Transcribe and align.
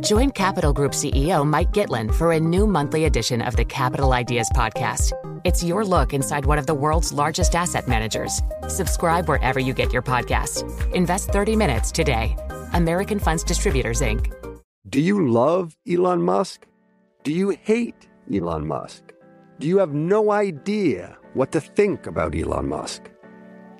Join 0.00 0.30
Capital 0.32 0.72
Group 0.72 0.92
CEO 0.92 1.46
Mike 1.46 1.72
Gitlin 1.72 2.14
for 2.14 2.32
a 2.32 2.40
new 2.40 2.66
monthly 2.66 3.06
edition 3.06 3.40
of 3.40 3.56
the 3.56 3.64
Capital 3.64 4.12
Ideas 4.12 4.50
Podcast. 4.54 5.12
It's 5.44 5.64
your 5.64 5.84
look 5.84 6.12
inside 6.12 6.44
one 6.44 6.58
of 6.58 6.66
the 6.66 6.74
world's 6.74 7.12
largest 7.12 7.54
asset 7.54 7.88
managers. 7.88 8.42
Subscribe 8.68 9.28
wherever 9.28 9.58
you 9.58 9.72
get 9.72 9.92
your 9.92 10.02
podcasts. 10.02 10.62
Invest 10.92 11.30
30 11.30 11.56
minutes 11.56 11.90
today. 11.90 12.36
American 12.74 13.18
Funds 13.18 13.42
Distributors, 13.42 14.02
Inc. 14.02 14.30
Do 14.90 15.00
you 15.00 15.26
love 15.26 15.74
Elon 15.90 16.22
Musk? 16.22 16.66
Do 17.24 17.32
you 17.32 17.56
hate 17.62 18.08
Elon 18.32 18.66
Musk? 18.66 19.14
Do 19.58 19.66
you 19.66 19.78
have 19.78 19.94
no 19.94 20.32
idea 20.32 21.16
what 21.32 21.50
to 21.52 21.60
think 21.60 22.06
about 22.06 22.34
Elon 22.34 22.68
Musk? 22.68 23.10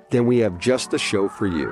Then 0.09 0.25
we 0.25 0.39
have 0.39 0.57
just 0.57 0.89
the 0.89 0.97
show 0.97 1.29
for 1.29 1.45
you. 1.45 1.71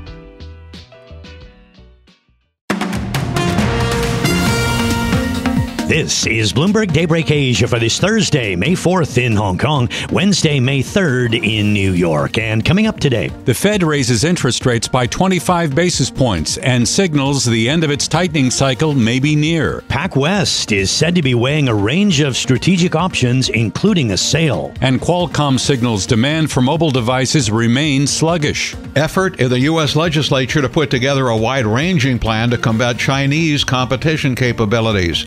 This 5.91 6.25
is 6.25 6.53
Bloomberg 6.53 6.93
Daybreak 6.93 7.31
Asia 7.31 7.67
for 7.67 7.77
this 7.77 7.99
Thursday, 7.99 8.55
May 8.55 8.75
4th 8.75 9.21
in 9.21 9.35
Hong 9.35 9.57
Kong, 9.57 9.89
Wednesday, 10.09 10.57
May 10.57 10.79
3rd 10.79 11.45
in 11.45 11.73
New 11.73 11.91
York. 11.91 12.37
And 12.37 12.63
coming 12.63 12.87
up 12.87 12.97
today, 12.97 13.27
the 13.43 13.53
Fed 13.53 13.83
raises 13.83 14.23
interest 14.23 14.65
rates 14.65 14.87
by 14.87 15.05
25 15.05 15.75
basis 15.75 16.09
points 16.09 16.55
and 16.59 16.87
signals 16.87 17.43
the 17.43 17.67
end 17.67 17.83
of 17.83 17.91
its 17.91 18.07
tightening 18.07 18.51
cycle 18.51 18.93
may 18.93 19.19
be 19.19 19.35
near. 19.35 19.81
PacWest 19.89 20.71
is 20.71 20.89
said 20.89 21.13
to 21.15 21.21
be 21.21 21.35
weighing 21.35 21.67
a 21.67 21.75
range 21.75 22.21
of 22.21 22.37
strategic 22.37 22.95
options, 22.95 23.49
including 23.49 24.11
a 24.11 24.17
sale. 24.17 24.73
And 24.79 25.01
Qualcomm 25.01 25.59
signals 25.59 26.05
demand 26.05 26.51
for 26.51 26.61
mobile 26.61 26.91
devices 26.91 27.51
remains 27.51 28.13
sluggish. 28.13 28.77
Effort 28.95 29.41
in 29.41 29.49
the 29.49 29.59
U.S. 29.59 29.97
legislature 29.97 30.61
to 30.61 30.69
put 30.69 30.89
together 30.89 31.27
a 31.27 31.37
wide 31.37 31.65
ranging 31.65 32.17
plan 32.17 32.49
to 32.51 32.57
combat 32.57 32.97
Chinese 32.97 33.65
competition 33.65 34.35
capabilities. 34.35 35.25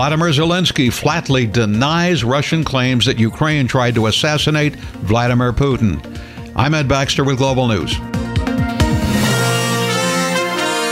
Vladimir 0.00 0.30
Zelensky 0.30 0.90
flatly 0.90 1.46
denies 1.46 2.24
Russian 2.24 2.64
claims 2.64 3.04
that 3.04 3.18
Ukraine 3.18 3.68
tried 3.68 3.94
to 3.96 4.06
assassinate 4.06 4.74
Vladimir 5.04 5.52
Putin. 5.52 6.00
I'm 6.56 6.72
Ed 6.72 6.88
Baxter 6.88 7.22
with 7.22 7.36
Global 7.36 7.68
News. 7.68 7.98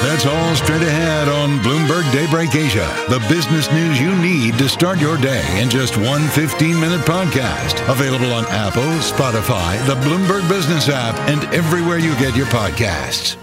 That's 0.05 0.27
all 0.27 0.55
straight 0.57 0.83
ahead 0.83 1.27
on 1.27 1.59
Bloomberg 1.61 2.05
Daybreak 2.13 2.55
Asia, 2.55 2.87
the 3.09 3.19
business 3.31 3.73
news 3.73 3.99
you 3.99 4.15
need 4.17 4.59
to 4.59 4.69
start 4.69 5.01
your 5.01 5.17
day 5.17 5.59
in 5.59 5.71
just 5.71 5.97
one 5.97 6.29
15 6.29 6.79
minute 6.79 7.01
podcast. 7.01 7.81
Available 7.91 8.31
on 8.35 8.45
Apple, 8.49 8.83
Spotify, 9.01 9.83
the 9.87 9.95
Bloomberg 10.07 10.47
Business 10.51 10.91
app, 10.91 11.17
and 11.31 11.43
everywhere 11.55 11.97
you 11.97 12.15
get 12.19 12.37
your 12.37 12.45
podcasts. 12.49 13.39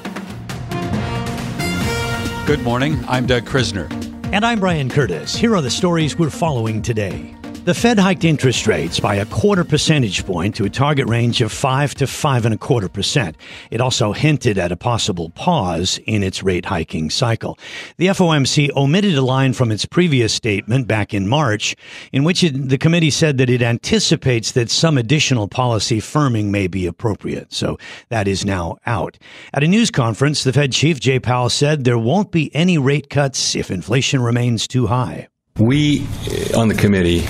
Good 2.46 2.62
morning. 2.62 3.04
I'm 3.08 3.26
Doug 3.26 3.46
Krisner. 3.46 4.05
And 4.36 4.46
I'm 4.46 4.60
Brian 4.60 4.90
Curtis. 4.90 5.34
Here 5.34 5.56
are 5.56 5.62
the 5.62 5.72
stories 5.72 6.20
we're 6.20 6.30
following 6.30 6.82
today. 6.82 7.34
The 7.66 7.74
Fed 7.74 7.98
hiked 7.98 8.24
interest 8.24 8.68
rates 8.68 9.00
by 9.00 9.16
a 9.16 9.26
quarter 9.26 9.64
percentage 9.64 10.24
point 10.24 10.54
to 10.54 10.66
a 10.66 10.70
target 10.70 11.08
range 11.10 11.42
of 11.42 11.52
five 11.52 11.96
to 11.96 12.06
five 12.06 12.46
and 12.46 12.54
a 12.54 12.60
quarter 12.60 12.88
percent. 12.88 13.36
It 13.72 13.82
also 13.82 14.14
hinted 14.14 14.60
at 14.60 14.72
a 14.72 14.76
possible 14.76 15.32
pause 15.32 16.00
in 16.06 16.22
its 16.22 16.44
rate 16.44 16.66
hiking 16.66 17.10
cycle. 17.10 17.58
The 17.98 18.06
FOMC 18.06 18.70
omitted 18.76 19.16
a 19.16 19.24
line 19.24 19.54
from 19.54 19.72
its 19.72 19.84
previous 19.84 20.32
statement 20.32 20.88
back 20.88 21.12
in 21.12 21.28
March, 21.28 21.76
in 22.12 22.24
which 22.24 22.44
it, 22.44 22.70
the 22.70 22.78
committee 22.78 23.10
said 23.10 23.40
that 23.40 23.50
it 23.50 23.64
anticipates 23.64 24.52
that 24.52 24.70
some 24.70 24.96
additional 24.96 25.48
policy 25.48 26.00
firming 26.00 26.52
may 26.52 26.68
be 26.68 26.86
appropriate. 26.86 27.52
So 27.52 27.80
that 28.10 28.28
is 28.28 28.46
now 28.46 28.78
out. 28.86 29.18
At 29.56 29.64
a 29.64 29.68
news 29.68 29.90
conference, 29.90 30.44
the 30.44 30.54
Fed 30.54 30.72
chief 30.72 31.00
Jay 31.00 31.20
Powell 31.20 31.50
said 31.50 31.84
there 31.84 31.98
won't 31.98 32.32
be 32.32 32.56
any 32.56 32.78
rate 32.78 33.10
cuts 33.10 33.56
if 33.56 33.72
inflation 33.72 34.22
remains 34.22 34.68
too 34.68 34.86
high. 34.86 35.30
We 35.58 36.06
on 36.56 36.68
the 36.68 36.76
committee 36.76 37.26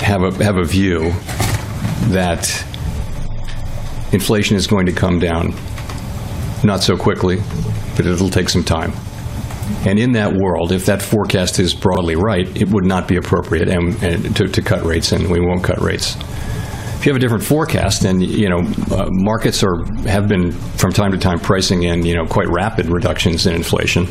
have 0.00 0.22
a 0.22 0.44
have 0.44 0.56
a 0.56 0.64
view 0.64 1.10
that 2.12 2.64
inflation 4.12 4.56
is 4.56 4.66
going 4.66 4.86
to 4.86 4.92
come 4.92 5.18
down, 5.18 5.54
not 6.62 6.82
so 6.82 6.96
quickly, 6.96 7.38
but 7.96 8.06
it'll 8.06 8.30
take 8.30 8.48
some 8.48 8.64
time. 8.64 8.92
And 9.84 9.98
in 9.98 10.12
that 10.12 10.32
world, 10.32 10.70
if 10.70 10.86
that 10.86 11.02
forecast 11.02 11.58
is 11.58 11.74
broadly 11.74 12.14
right, 12.14 12.46
it 12.56 12.68
would 12.68 12.84
not 12.84 13.08
be 13.08 13.16
appropriate 13.16 13.68
and, 13.68 14.00
and 14.02 14.36
to, 14.36 14.46
to, 14.46 14.62
cut 14.62 14.84
rates, 14.84 15.10
and 15.10 15.28
we 15.28 15.40
won't 15.40 15.64
cut 15.64 15.80
rates. 15.80 16.14
If 16.14 17.04
you 17.04 17.12
have 17.12 17.16
a 17.16 17.20
different 17.20 17.42
forecast, 17.42 18.04
and 18.04 18.22
you 18.22 18.48
know 18.48 18.60
uh, 18.92 19.08
markets 19.10 19.64
are 19.64 19.84
have 20.08 20.28
been 20.28 20.52
from 20.52 20.92
time 20.92 21.12
to 21.12 21.18
time 21.18 21.40
pricing 21.40 21.82
in 21.82 22.06
you 22.06 22.14
know 22.14 22.26
quite 22.26 22.48
rapid 22.48 22.86
reductions 22.86 23.46
in 23.46 23.54
inflation, 23.54 24.06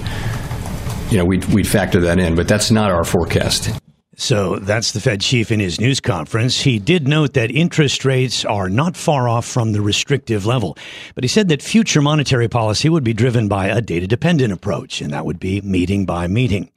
you 1.09 1.17
know 1.17 1.25
we'd, 1.25 1.45
we'd 1.45 1.67
factor 1.67 2.01
that 2.01 2.19
in, 2.19 2.35
but 2.35 2.47
that's 2.47 2.69
not 2.69 2.91
our 2.91 3.03
forecast. 3.03 3.79
So 4.17 4.59
that's 4.59 4.93
the 4.93 5.01
Fed 5.01 5.19
chief 5.19 5.51
in 5.51 5.59
his 5.59 5.79
news 5.79 5.99
conference. 5.99 6.61
He 6.61 6.79
did 6.79 7.07
note 7.07 7.33
that 7.33 7.51
interest 7.51 8.05
rates 8.05 8.45
are 8.45 8.69
not 8.69 8.95
far 8.95 9.27
off 9.27 9.45
from 9.45 9.73
the 9.73 9.81
restrictive 9.81 10.45
level, 10.45 10.77
but 11.15 11.23
he 11.23 11.27
said 11.27 11.49
that 11.49 11.61
future 11.61 12.01
monetary 12.01 12.47
policy 12.47 12.87
would 12.87 13.03
be 13.03 13.13
driven 13.13 13.49
by 13.49 13.67
a 13.67 13.81
data 13.81 14.07
dependent 14.07 14.53
approach, 14.53 15.01
and 15.01 15.11
that 15.11 15.25
would 15.25 15.39
be 15.39 15.59
meeting 15.61 16.05
by 16.05 16.27
meeting. 16.27 16.69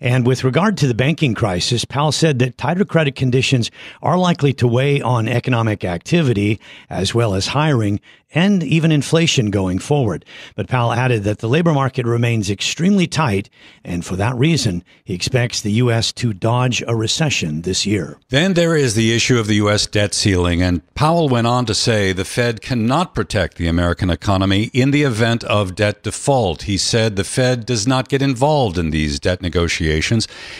And 0.00 0.26
with 0.26 0.44
regard 0.44 0.76
to 0.78 0.86
the 0.86 0.94
banking 0.94 1.34
crisis, 1.34 1.84
Powell 1.84 2.12
said 2.12 2.38
that 2.38 2.56
tighter 2.56 2.84
credit 2.84 3.16
conditions 3.16 3.70
are 4.02 4.16
likely 4.16 4.52
to 4.54 4.68
weigh 4.68 5.00
on 5.00 5.26
economic 5.28 5.84
activity 5.84 6.60
as 6.88 7.14
well 7.14 7.34
as 7.34 7.48
hiring 7.48 8.00
and 8.34 8.62
even 8.62 8.92
inflation 8.92 9.50
going 9.50 9.78
forward. 9.78 10.22
But 10.54 10.68
Powell 10.68 10.92
added 10.92 11.24
that 11.24 11.38
the 11.38 11.48
labor 11.48 11.72
market 11.72 12.04
remains 12.04 12.50
extremely 12.50 13.06
tight, 13.06 13.48
and 13.82 14.04
for 14.04 14.16
that 14.16 14.36
reason, 14.36 14.84
he 15.02 15.14
expects 15.14 15.62
the 15.62 15.72
U.S. 15.72 16.12
to 16.12 16.34
dodge 16.34 16.82
a 16.86 16.94
recession 16.94 17.62
this 17.62 17.86
year. 17.86 18.18
Then 18.28 18.52
there 18.52 18.76
is 18.76 18.94
the 18.94 19.14
issue 19.14 19.38
of 19.38 19.46
the 19.46 19.54
U.S. 19.56 19.86
debt 19.86 20.12
ceiling, 20.12 20.60
and 20.60 20.82
Powell 20.94 21.30
went 21.30 21.46
on 21.46 21.64
to 21.66 21.74
say 21.74 22.12
the 22.12 22.26
Fed 22.26 22.60
cannot 22.60 23.14
protect 23.14 23.56
the 23.56 23.66
American 23.66 24.10
economy 24.10 24.70
in 24.74 24.90
the 24.90 25.04
event 25.04 25.42
of 25.44 25.74
debt 25.74 26.02
default. 26.02 26.62
He 26.62 26.76
said 26.76 27.16
the 27.16 27.24
Fed 27.24 27.64
does 27.64 27.86
not 27.86 28.10
get 28.10 28.20
involved 28.20 28.76
in 28.76 28.90
these 28.90 29.18
debt 29.18 29.40
negotiations. 29.40 29.87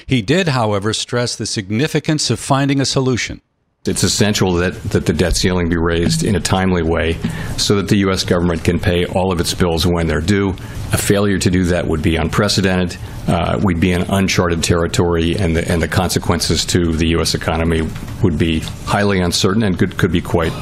He 0.07 0.23
did, 0.23 0.49
however, 0.49 0.93
stress 0.93 1.37
the 1.37 1.47
significance 1.47 2.31
of 2.31 2.39
finding 2.39 2.81
a 2.81 2.85
solution. 2.85 3.41
It's 3.85 4.03
essential 4.03 4.55
that, 4.55 4.75
that 4.91 5.07
the 5.07 5.13
debt 5.13 5.37
ceiling 5.37 5.69
be 5.69 5.77
raised 5.77 6.23
in 6.23 6.35
a 6.35 6.41
timely 6.41 6.83
way 6.83 7.17
so 7.57 7.77
that 7.77 7.89
the 7.89 7.97
U.S. 7.99 8.25
government 8.25 8.65
can 8.65 8.79
pay 8.79 9.07
all 9.07 9.33
of 9.33 9.41
its 9.41 9.55
bills 9.55 9.87
when 9.87 10.07
they're 10.07 10.21
due. 10.21 10.51
A 10.93 10.99
failure 10.99 11.39
to 11.39 11.51
do 11.51 11.65
that 11.65 11.87
would 11.87 12.03
be 12.03 12.17
unprecedented. 12.17 12.99
Uh, 13.27 13.59
we'd 13.63 13.81
be 13.81 13.93
in 13.93 14.03
uncharted 14.03 14.63
territory, 14.63 15.37
and 15.37 15.57
the, 15.57 15.71
and 15.71 15.81
the 15.81 15.89
consequences 15.89 16.65
to 16.67 16.93
the 16.93 17.09
U.S. 17.09 17.35
economy 17.35 17.83
would 18.23 18.37
be 18.37 18.61
highly 18.85 19.21
uncertain 19.21 19.63
and 19.63 19.79
could, 19.79 19.97
could 19.97 20.13
be 20.13 20.21
quite 20.21 20.53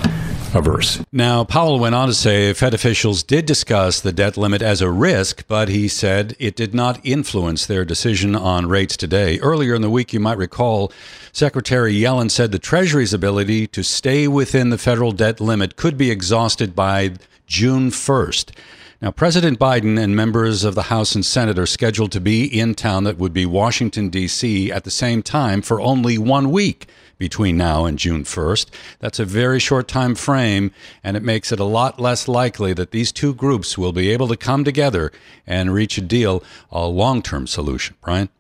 averse. 0.57 1.05
Now, 1.13 1.45
Powell 1.45 1.79
went 1.79 1.95
on 1.95 2.09
to 2.09 2.15
say 2.15 2.53
Fed 2.53 2.75
officials 2.75 3.23
did 3.23 3.47
discuss 3.47 4.01
the 4.01 4.13
debt 4.13 4.37
limit 4.37 4.63
as 4.63 4.81
a 4.81 4.91
risk, 4.91 5.47
but 5.47 5.69
he 5.69 5.89
said 5.89 6.35
it 6.39 6.57
did 6.57 6.75
not 6.75 6.99
influence 7.05 7.67
their 7.67 7.85
decision 7.85 8.35
on 8.35 8.67
rates 8.67 8.97
today. 8.97 9.39
Earlier 9.41 9.75
in 9.75 9.83
the 9.83 9.91
week, 9.91 10.13
you 10.13 10.21
might 10.21 10.39
recall, 10.39 10.93
Secretary 11.33 11.95
Yellen 11.95 12.31
said 12.31 12.53
the 12.53 12.59
Treasury's 12.59 13.13
ability 13.13 13.67
to 13.69 13.83
stay 13.83 14.27
within 14.27 14.71
the 14.71 14.79
federal 14.79 15.13
debt 15.13 15.41
limit 15.41 15.77
could 15.77 15.97
be 15.97 16.11
exhausted 16.11 16.75
by 16.75 17.13
June 17.47 17.91
1st. 17.91 18.51
Now, 19.03 19.11
President 19.11 19.59
Biden 19.59 20.03
and 20.03 20.17
members 20.17 20.65
of 20.65 20.75
the 20.75 20.85
House 20.85 21.15
and 21.15 21.25
Senate 21.25 21.59
are 21.59 21.67
scheduled 21.67 22.13
to 22.13 22.21
be 22.21 22.47
in 22.47 22.75
town 22.75 23.05
that 23.05 23.19
would 23.19 23.35
be 23.35 23.45
Washington, 23.45 24.09
D.C. 24.09 24.73
at 24.73 24.85
the 24.85 24.91
same 24.91 25.23
time 25.23 25.61
for 25.61 25.79
only 25.83 26.17
one 26.17 26.51
week 26.51 26.89
between 27.19 27.59
now 27.59 27.85
and 27.85 27.99
June 27.99 28.25
1st. 28.25 28.69
That's 29.01 29.19
a 29.19 29.27
very 29.27 29.59
short 29.61 29.87
time 29.87 30.15
frame, 30.15 30.71
and 31.05 31.15
it 31.15 31.23
makes 31.23 31.53
it 31.53 31.61
a 31.61 31.65
lot 31.65 32.01
less 32.01 32.27
likely 32.27 32.73
that 32.73 32.91
these 32.91 33.13
two 33.13 33.35
groups 33.35 33.77
will 33.77 33.93
be 33.93 34.11
able 34.11 34.29
to 34.29 34.37
come 34.37 34.65
together 34.65 35.13
and 35.47 35.75
reach 35.75 35.99
a 35.99 36.03
deal, 36.03 36.43
a 36.71 36.87
long 36.87 37.21
term 37.21 37.47
solution. 37.47 37.97
Brian? 38.03 38.31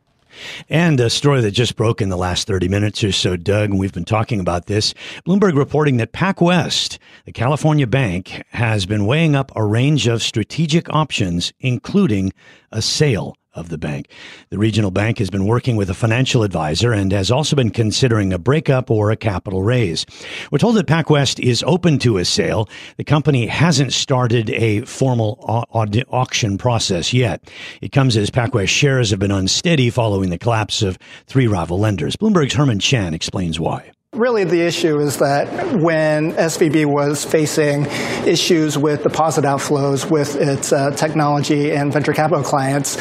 And 0.69 1.00
a 1.00 1.11
story 1.11 1.41
that 1.41 1.53
just 1.53 1.77
broke 1.77 2.00
in 2.00 2.09
the 2.09 2.17
last 2.17 2.47
30 2.47 2.69
minutes 2.69 3.03
or 3.05 3.12
so, 3.12 3.37
Doug, 3.37 3.71
and 3.71 3.79
we've 3.79 3.93
been 3.93 4.05
talking 4.05 4.41
about 4.41 4.67
this. 4.67 4.94
Bloomberg 5.27 5.56
reporting 5.56 5.97
that 5.99 6.12
PacWest, 6.12 6.99
the 7.25 7.33
California 7.33 7.87
bank, 7.87 8.43
has 8.50 8.87
been 8.87 9.06
weighing 9.06 9.35
up 9.35 9.53
a 9.55 9.65
range 9.65 10.06
of 10.06 10.23
strategic 10.23 10.93
options, 10.93 11.53
including 11.61 12.33
a 12.73 12.83
sale 12.83 13.37
of 13.56 13.69
the 13.69 13.79
bank. 13.79 14.08
The 14.50 14.58
regional 14.58 14.91
bank 14.91 15.19
has 15.19 15.31
been 15.31 15.47
working 15.47 15.76
with 15.76 15.91
a 15.91 15.94
financial 15.94 16.43
advisor 16.43 16.93
and 16.93 17.11
has 17.12 17.31
also 17.31 17.56
been 17.56 17.70
considering 17.70 18.32
a 18.32 18.38
breakup 18.38 18.91
or 18.91 19.11
a 19.11 19.17
capital 19.17 19.62
raise. 19.62 20.06
We're 20.50 20.58
told 20.58 20.76
that 20.76 20.87
PacWest 20.87 21.41
is 21.41 21.64
open 21.67 21.99
to 22.00 22.19
a 22.19 22.25
sale. 22.25 22.69
The 22.97 23.05
company 23.05 23.47
hasn't 23.47 23.93
started 23.93 24.50
a 24.50 24.82
formal 24.82 25.38
au- 25.49 26.05
auction 26.11 26.58
process 26.58 27.12
yet. 27.12 27.50
It 27.81 27.93
comes 27.93 28.17
as 28.17 28.31
PacWest 28.31 28.69
shares 28.69 29.11
have 29.11 29.19
been 29.19 29.31
unsteady 29.31 29.91
following 29.91 30.31
the 30.31 30.38
collapse 30.38 30.82
of 30.82 30.99
three 31.26 31.47
rival 31.47 31.79
lenders. 31.79 32.17
Bloomberg's 32.17 32.55
Herman 32.55 32.79
Chan 32.79 33.14
explains 33.14 33.59
why. 33.59 33.93
Really, 34.17 34.45
the 34.45 34.63
issue 34.63 34.99
is 34.99 35.19
that 35.19 35.77
when 35.79 36.33
SVB 36.33 36.87
was 36.87 37.23
facing 37.23 37.85
issues 38.27 38.79
with 38.79 39.03
deposit 39.03 39.45
outflows 39.45 40.11
with 40.11 40.37
its 40.37 40.73
uh, 40.73 40.91
technology 40.93 41.73
and 41.73 41.93
venture 41.93 42.15
capital 42.15 42.43
clients, 42.43 42.97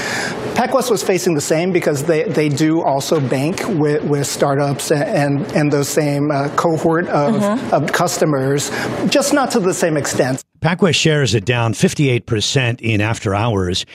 PacWest 0.55 0.91
was 0.91 1.03
facing 1.03 1.33
the 1.33 1.39
same 1.39 1.71
because 1.71 2.03
they, 2.03 2.23
they 2.23 2.49
do 2.49 2.81
also 2.81 3.21
bank 3.21 3.61
with, 3.65 4.03
with 4.03 4.27
startups 4.27 4.91
and, 4.91 5.49
and 5.53 5.71
those 5.71 5.87
same 5.87 6.31
uh, 6.31 6.49
cohort 6.57 7.07
of, 7.07 7.35
mm-hmm. 7.35 7.73
of 7.73 7.93
customers, 7.93 8.69
just 9.09 9.33
not 9.33 9.51
to 9.51 9.61
the 9.61 9.73
same 9.73 9.95
extent. 9.95 10.43
PacWest 10.61 10.95
shares 10.95 11.35
are 11.35 11.39
down 11.39 11.73
58% 11.73 12.81
in 12.81 13.01
after 13.01 13.35
hours. 13.35 13.85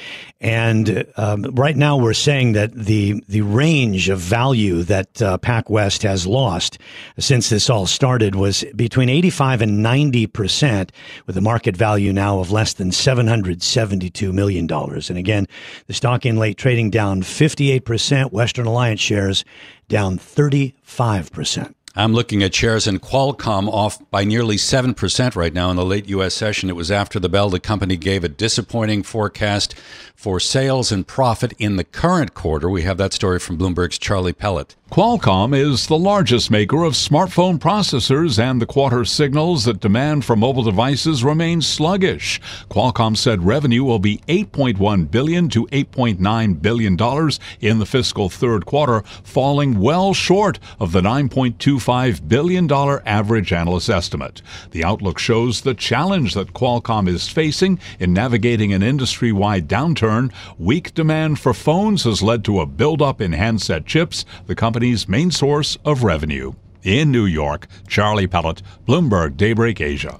And 0.40 1.04
um, 1.16 1.42
right 1.52 1.76
now 1.76 1.96
we're 1.96 2.14
saying 2.14 2.52
that 2.52 2.72
the, 2.74 3.22
the 3.28 3.42
range 3.42 4.08
of 4.08 4.18
value 4.18 4.82
that 4.84 5.20
uh, 5.20 5.38
PacWest 5.38 6.02
has 6.02 6.26
lost 6.26 6.78
since 7.18 7.48
this 7.48 7.68
all 7.68 7.86
started 7.86 8.34
was 8.34 8.64
between 8.76 9.08
85 9.08 9.62
and 9.62 9.84
90%, 9.84 10.90
with 11.26 11.36
a 11.36 11.40
market 11.40 11.76
value 11.76 12.12
now 12.12 12.38
of 12.40 12.50
less 12.50 12.74
than 12.74 12.90
$772 12.90 14.32
million. 14.32 14.70
And 14.70 15.18
again, 15.18 15.46
the 15.86 15.94
stock 15.94 16.24
in 16.24 16.36
late 16.36 16.56
trading 16.56 16.90
down 16.90 17.22
58%, 17.22 18.32
Western 18.32 18.66
Alliance 18.66 19.00
shares 19.00 19.44
down 19.88 20.18
35%. 20.18 21.74
I'm 21.96 22.12
looking 22.12 22.40
at 22.44 22.54
shares 22.54 22.86
in 22.86 23.00
Qualcomm 23.00 23.68
off 23.68 23.98
by 24.12 24.22
nearly 24.22 24.56
7% 24.56 25.34
right 25.34 25.52
now 25.52 25.70
in 25.70 25.76
the 25.76 25.84
late 25.84 26.08
U.S. 26.10 26.34
session. 26.34 26.68
It 26.68 26.76
was 26.76 26.90
after 26.90 27.18
the 27.18 27.28
bell 27.28 27.50
the 27.50 27.58
company 27.58 27.96
gave 27.96 28.22
a 28.22 28.28
disappointing 28.28 29.02
forecast 29.02 29.74
for 30.14 30.38
sales 30.38 30.92
and 30.92 31.04
profit 31.04 31.52
in 31.58 31.74
the 31.74 31.84
current 31.84 32.32
quarter. 32.32 32.70
We 32.70 32.82
have 32.82 32.96
that 32.98 33.12
story 33.12 33.40
from 33.40 33.58
Bloomberg's 33.58 33.98
Charlie 33.98 34.32
Pellet. 34.32 34.76
Qualcomm 34.90 35.56
is 35.56 35.86
the 35.86 35.96
largest 35.96 36.50
maker 36.50 36.82
of 36.82 36.94
smartphone 36.94 37.60
processors, 37.60 38.40
and 38.40 38.60
the 38.60 38.66
quarter 38.66 39.04
signals 39.04 39.64
that 39.64 39.78
demand 39.78 40.24
for 40.24 40.34
mobile 40.34 40.64
devices 40.64 41.22
remains 41.22 41.64
sluggish. 41.64 42.40
Qualcomm 42.68 43.16
said 43.16 43.46
revenue 43.46 43.84
will 43.84 44.00
be 44.00 44.18
8.1 44.26 45.08
billion 45.08 45.48
to 45.50 45.66
8.9 45.66 46.60
billion 46.60 46.96
dollars 46.96 47.38
in 47.60 47.78
the 47.78 47.86
fiscal 47.86 48.28
third 48.28 48.66
quarter, 48.66 49.02
falling 49.22 49.78
well 49.78 50.12
short 50.12 50.58
of 50.80 50.90
the 50.90 51.02
9.25 51.02 52.26
billion 52.26 52.66
dollar 52.66 53.00
average 53.06 53.52
analyst 53.52 53.88
estimate. 53.88 54.42
The 54.72 54.82
outlook 54.82 55.20
shows 55.20 55.60
the 55.60 55.74
challenge 55.74 56.34
that 56.34 56.52
Qualcomm 56.52 57.06
is 57.06 57.28
facing 57.28 57.78
in 58.00 58.12
navigating 58.12 58.72
an 58.72 58.82
industry-wide 58.82 59.68
downturn 59.68 60.32
weak 60.58 60.94
demand 60.94 61.38
for 61.38 61.54
phones 61.54 62.02
has 62.02 62.24
led 62.24 62.44
to 62.46 62.58
a 62.58 62.66
buildup 62.66 63.20
in 63.20 63.34
handset 63.34 63.86
chips, 63.86 64.24
the 64.48 64.56
company's 64.80 65.06
main 65.10 65.30
source 65.30 65.76
of 65.84 66.04
revenue. 66.04 66.54
In 66.82 67.12
New 67.12 67.26
York, 67.26 67.66
Charlie 67.86 68.26
Pellet, 68.26 68.62
Bloomberg 68.88 69.36
Daybreak 69.36 69.78
Asia. 69.78 70.18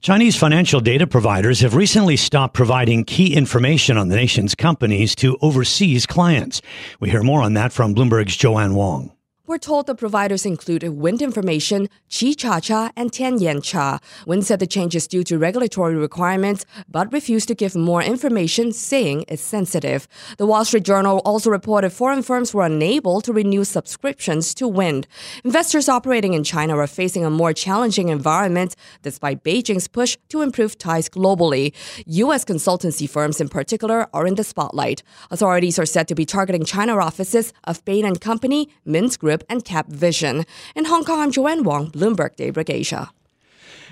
Chinese 0.00 0.36
financial 0.36 0.78
data 0.78 1.04
providers 1.04 1.62
have 1.62 1.74
recently 1.74 2.16
stopped 2.16 2.54
providing 2.54 3.02
key 3.02 3.34
information 3.34 3.98
on 3.98 4.06
the 4.06 4.14
nation's 4.14 4.54
companies 4.54 5.16
to 5.16 5.36
overseas 5.42 6.06
clients. 6.06 6.62
We 7.00 7.10
hear 7.10 7.24
more 7.24 7.42
on 7.42 7.54
that 7.54 7.72
from 7.72 7.92
Bloomberg's 7.92 8.36
Joanne 8.36 8.76
Wong. 8.76 9.10
We're 9.48 9.56
told 9.56 9.86
the 9.86 9.94
providers 9.94 10.44
include 10.44 10.82
Wind 10.82 11.22
Information, 11.22 11.88
Qichacha, 12.10 12.92
and 12.94 13.10
Tianyancha. 13.10 13.98
Wind 14.26 14.44
said 14.44 14.60
the 14.60 14.66
change 14.66 14.94
is 14.94 15.06
due 15.06 15.24
to 15.24 15.38
regulatory 15.38 15.96
requirements, 15.96 16.66
but 16.86 17.10
refused 17.10 17.48
to 17.48 17.54
give 17.54 17.74
more 17.74 18.02
information, 18.02 18.72
saying 18.72 19.24
it's 19.26 19.40
sensitive. 19.40 20.06
The 20.36 20.44
Wall 20.44 20.66
Street 20.66 20.82
Journal 20.82 21.22
also 21.24 21.48
reported 21.48 21.94
foreign 21.94 22.22
firms 22.22 22.52
were 22.52 22.66
unable 22.66 23.22
to 23.22 23.32
renew 23.32 23.64
subscriptions 23.64 24.52
to 24.52 24.68
Wind. 24.68 25.06
Investors 25.44 25.88
operating 25.88 26.34
in 26.34 26.44
China 26.44 26.76
are 26.76 26.86
facing 26.86 27.24
a 27.24 27.30
more 27.30 27.54
challenging 27.54 28.10
environment 28.10 28.76
despite 29.00 29.44
Beijing's 29.44 29.88
push 29.88 30.18
to 30.28 30.42
improve 30.42 30.76
ties 30.76 31.08
globally. 31.08 31.72
U.S. 32.04 32.44
consultancy 32.44 33.08
firms 33.08 33.40
in 33.40 33.48
particular 33.48 34.10
are 34.12 34.26
in 34.26 34.34
the 34.34 34.44
spotlight. 34.44 35.02
Authorities 35.30 35.78
are 35.78 35.86
said 35.86 36.06
to 36.08 36.14
be 36.14 36.26
targeting 36.26 36.64
China 36.64 36.98
offices 36.98 37.54
of 37.64 37.82
Bain 37.86 38.14
& 38.14 38.20
Company, 38.20 38.68
Mintz 38.86 39.18
Group, 39.18 39.37
and 39.48 39.64
Cap 39.64 39.88
Vision. 39.88 40.44
In 40.74 40.84
Hong 40.86 41.04
Kong, 41.04 41.20
I'm 41.20 41.30
Joanne 41.30 41.64
Wong, 41.64 41.90
Bloomberg 41.90 42.36
Daybreak 42.36 42.70
Asia. 42.70 43.10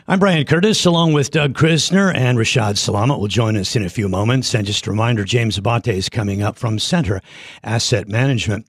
I'm 0.09 0.21
Brian 0.21 0.47
Curtis, 0.47 0.85
along 0.85 1.15
with 1.15 1.33
Doug 1.33 1.55
Krisner 1.55 2.15
and 2.15 2.39
Rishaad 2.39 2.75
Salamat 2.75 3.19
will 3.19 3.27
join 3.27 3.57
us 3.57 3.75
in 3.75 3.85
a 3.85 3.89
few 3.89 4.09
moments. 4.09 4.55
And 4.55 4.65
just 4.65 4.87
a 4.87 4.91
reminder, 4.91 5.25
James 5.25 5.59
Abate 5.59 5.89
is 5.89 6.09
coming 6.09 6.43
up 6.43 6.57
from 6.57 6.79
Centre 6.79 7.21
Asset 7.65 8.07
Management. 8.07 8.67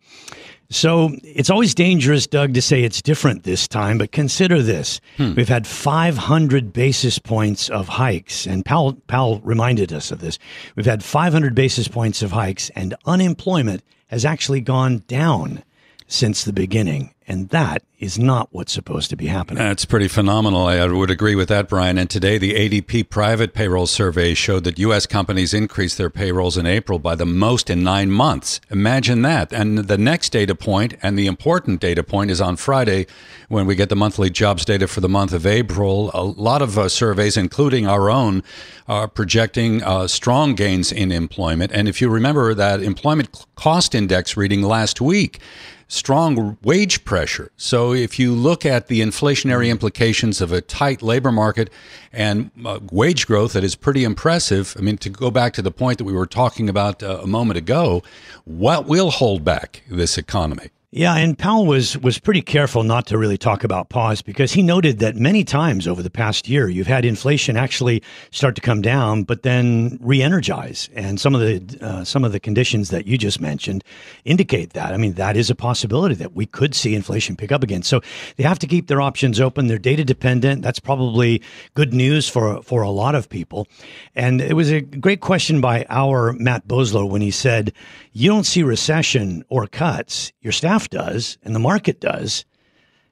So 0.70 1.12
it's 1.24 1.50
always 1.50 1.76
dangerous, 1.76 2.28
Doug, 2.28 2.54
to 2.56 2.62
say 2.62 2.84
it's 2.84 3.02
different 3.02 3.44
this 3.44 3.68
time, 3.68 4.00
but 4.00 4.12
consider 4.12 4.62
this. 4.62 5.00
Hmm. 5.18 5.36
We've 5.36 5.48
had 5.48 5.66
500 5.66 6.74
basis 6.74 7.20
points 7.20 7.70
of 7.70 7.88
hikes, 7.88 8.46
and 8.46 8.66
Powell, 8.66 8.94
Powell 9.08 9.40
reminded 9.42 9.94
us 9.94 10.12
of 10.12 10.20
this. 10.20 10.40
We've 10.76 10.88
had 10.88 11.04
500 11.04 11.56
basis 11.56 11.88
points 11.88 12.22
of 12.22 12.32
hikes, 12.32 12.70
and 12.72 12.96
unemployment 13.06 13.84
has 14.08 14.26
actually 14.26 14.62
gone 14.62 15.04
down 15.08 15.64
since 16.08 16.44
the 16.44 16.54
beginning. 16.54 17.14
And 17.30 17.50
that 17.50 17.84
is 18.00 18.18
not 18.18 18.48
what's 18.52 18.72
supposed 18.72 19.10
to 19.10 19.18
be 19.18 19.28
happening. 19.28 19.62
That's 19.62 19.84
pretty 19.84 20.08
phenomenal. 20.08 20.66
I 20.66 20.86
would 20.86 21.10
agree 21.12 21.36
with 21.36 21.50
that, 21.50 21.68
Brian. 21.68 21.98
And 21.98 22.10
today, 22.10 22.38
the 22.38 22.54
ADP 22.54 23.10
private 23.10 23.54
payroll 23.54 23.86
survey 23.86 24.34
showed 24.34 24.64
that 24.64 24.80
U.S. 24.80 25.06
companies 25.06 25.54
increased 25.54 25.98
their 25.98 26.10
payrolls 26.10 26.58
in 26.58 26.66
April 26.66 27.00
by 27.00 27.16
the 27.16 27.26
most 27.26 27.70
in 27.70 27.84
nine 27.84 28.12
months. 28.12 28.62
Imagine 28.70 29.24
that. 29.24 29.52
And 29.52 29.80
the 29.80 29.98
next 29.98 30.30
data 30.30 30.56
point, 30.56 30.94
and 31.02 31.20
the 31.20 31.28
important 31.28 31.82
data 31.82 32.02
point, 32.02 32.32
is 32.32 32.40
on 32.40 32.56
Friday 32.56 33.08
when 33.50 33.66
we 33.66 33.76
get 33.76 33.90
the 33.90 33.96
monthly 33.98 34.30
jobs 34.30 34.64
data 34.64 34.88
for 34.88 35.02
the 35.02 35.10
month 35.10 35.34
of 35.34 35.46
April. 35.46 36.12
A 36.14 36.24
lot 36.24 36.62
of 36.62 36.78
uh, 36.78 36.88
surveys, 36.88 37.36
including 37.36 37.88
our 37.88 38.10
own, 38.10 38.42
are 38.88 39.10
projecting 39.10 39.84
uh, 39.84 40.08
strong 40.08 40.56
gains 40.56 40.94
in 40.94 41.12
employment. 41.12 41.74
And 41.74 41.90
if 41.90 42.00
you 42.00 42.08
remember 42.08 42.54
that 42.54 42.82
employment 42.82 43.46
cost 43.56 43.94
index 43.94 44.38
reading 44.38 44.62
last 44.62 45.02
week, 45.02 45.42
strong 45.88 46.58
wage 46.64 47.06
pressure. 47.06 47.52
So 47.58 47.94
if 47.94 48.20
you 48.20 48.34
look 48.34 48.66
at 48.66 48.88
the 48.88 49.02
inflationary 49.02 49.70
implications 49.70 50.42
of 50.42 50.52
a 50.52 50.62
tight 50.62 51.02
labor 51.02 51.32
market 51.32 51.70
and 52.12 52.52
uh, 52.66 52.80
wage 52.92 53.28
growth 53.28 53.54
that 53.54 53.64
is 53.64 53.76
pretty 53.76 54.04
impressive, 54.04 54.76
I 54.78 54.82
mean, 54.82 54.98
to 54.98 55.10
go 55.10 55.32
back 55.32 55.54
to 55.54 55.62
the 55.62 55.72
point 55.72 55.98
that 55.98 56.04
we 56.04 56.14
were 56.14 56.26
talking 56.26 56.70
about 56.70 57.02
uh, 57.02 57.20
a 57.22 57.28
moment 57.28 57.58
ago, 57.58 58.04
what 58.44 58.88
will 58.88 59.12
hold 59.12 59.44
back 59.44 59.84
this 59.90 60.18
economy? 60.18 60.70
Yeah, 60.98 61.14
and 61.14 61.38
Powell 61.38 61.68
was 61.68 61.96
was 62.00 62.18
pretty 62.18 62.42
careful 62.42 62.82
not 62.82 63.06
to 63.08 63.20
really 63.20 63.38
talk 63.38 63.64
about 63.64 63.90
pause 63.90 64.24
because 64.24 64.52
he 64.52 64.64
noted 64.64 64.98
that 64.98 65.16
many 65.16 65.44
times 65.44 65.88
over 65.88 66.02
the 66.02 66.10
past 66.10 66.50
year 66.50 66.70
you've 66.70 66.88
had 66.88 67.06
inflation 67.06 67.56
actually 67.56 68.02
start 68.32 68.56
to 68.56 68.62
come 68.62 68.82
down, 68.82 69.22
but 69.22 69.44
then 69.44 70.00
re-energize, 70.02 70.90
and 70.96 71.20
some 71.22 71.36
of 71.36 71.42
the 71.42 71.86
uh, 71.86 72.04
some 72.04 72.24
of 72.24 72.32
the 72.32 72.40
conditions 72.40 72.90
that 72.90 73.06
you 73.06 73.16
just 73.16 73.40
mentioned 73.40 73.84
indicate 74.26 74.74
that. 74.74 74.92
I 74.92 74.98
mean, 74.98 75.14
that 75.14 75.38
is 75.38 75.52
a 75.52 75.56
possibility 75.56 76.16
that 76.16 76.34
we 76.34 76.48
could 76.48 76.74
see 76.74 76.96
inflation 76.96 77.36
pick 77.36 77.52
up 77.52 77.62
again. 77.62 77.84
So 77.84 78.02
they 78.38 78.44
have 78.44 78.58
to 78.58 78.66
keep 78.66 78.88
their 78.88 79.00
options 79.00 79.40
open. 79.40 79.68
They're 79.68 79.78
data 79.78 80.04
dependent. 80.04 80.64
That's 80.64 80.80
probably 80.80 81.44
good 81.76 81.94
news 81.94 82.28
for 82.28 82.64
for 82.64 82.82
a 82.82 82.90
lot 82.90 83.14
of 83.14 83.30
people. 83.30 83.68
And 84.16 84.42
it 84.42 84.56
was 84.56 84.72
a 84.72 84.82
great 84.82 85.22
question 85.22 85.62
by 85.62 85.86
our 85.92 86.34
Matt 86.34 86.68
Boesler 86.68 87.08
when 87.08 87.22
he 87.22 87.30
said, 87.30 87.72
"You 88.14 88.32
don't 88.32 88.48
see 88.48 88.64
recession 88.64 89.44
or 89.48 89.68
cuts. 89.68 90.34
Your 90.42 90.52
staff." 90.52 90.87
Does 90.90 91.38
and 91.44 91.56
the 91.56 91.60
market 91.60 92.00
does, 92.00 92.46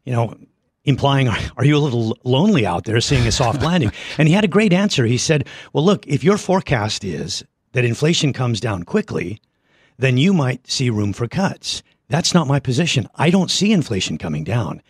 you 0.04 0.14
know, 0.14 0.36
implying, 0.84 1.28
are 1.58 1.66
you 1.66 1.78
a 1.78 1.80
little 1.80 2.18
lonely 2.24 2.66
out 2.66 2.86
there 2.86 3.02
seeing 3.02 3.28
a 3.28 3.32
soft 3.32 3.62
landing? 3.64 3.92
and 4.18 4.28
he 4.28 4.34
had 4.34 4.44
a 4.44 4.50
great 4.50 4.74
answer. 4.74 5.06
He 5.06 5.18
said, 5.18 5.48
well, 5.74 5.84
look, 5.84 6.06
if 6.08 6.24
your 6.24 6.38
forecast 6.38 7.04
is 7.04 7.44
that 7.74 7.86
inflation 7.86 8.34
comes 8.34 8.60
down 8.60 8.84
quickly, 8.84 9.42
then 9.98 10.18
you 10.18 10.34
might 10.34 10.70
see 10.70 10.90
room 10.90 11.14
for 11.14 11.28
cuts. 11.28 11.84
That's 12.10 12.34
not 12.34 12.48
my 12.48 12.60
position. 12.60 13.08
I 13.16 13.30
don't 13.30 13.52
see 13.52 13.72
inflation 13.72 14.18
coming 14.18 14.44
down. 14.44 14.82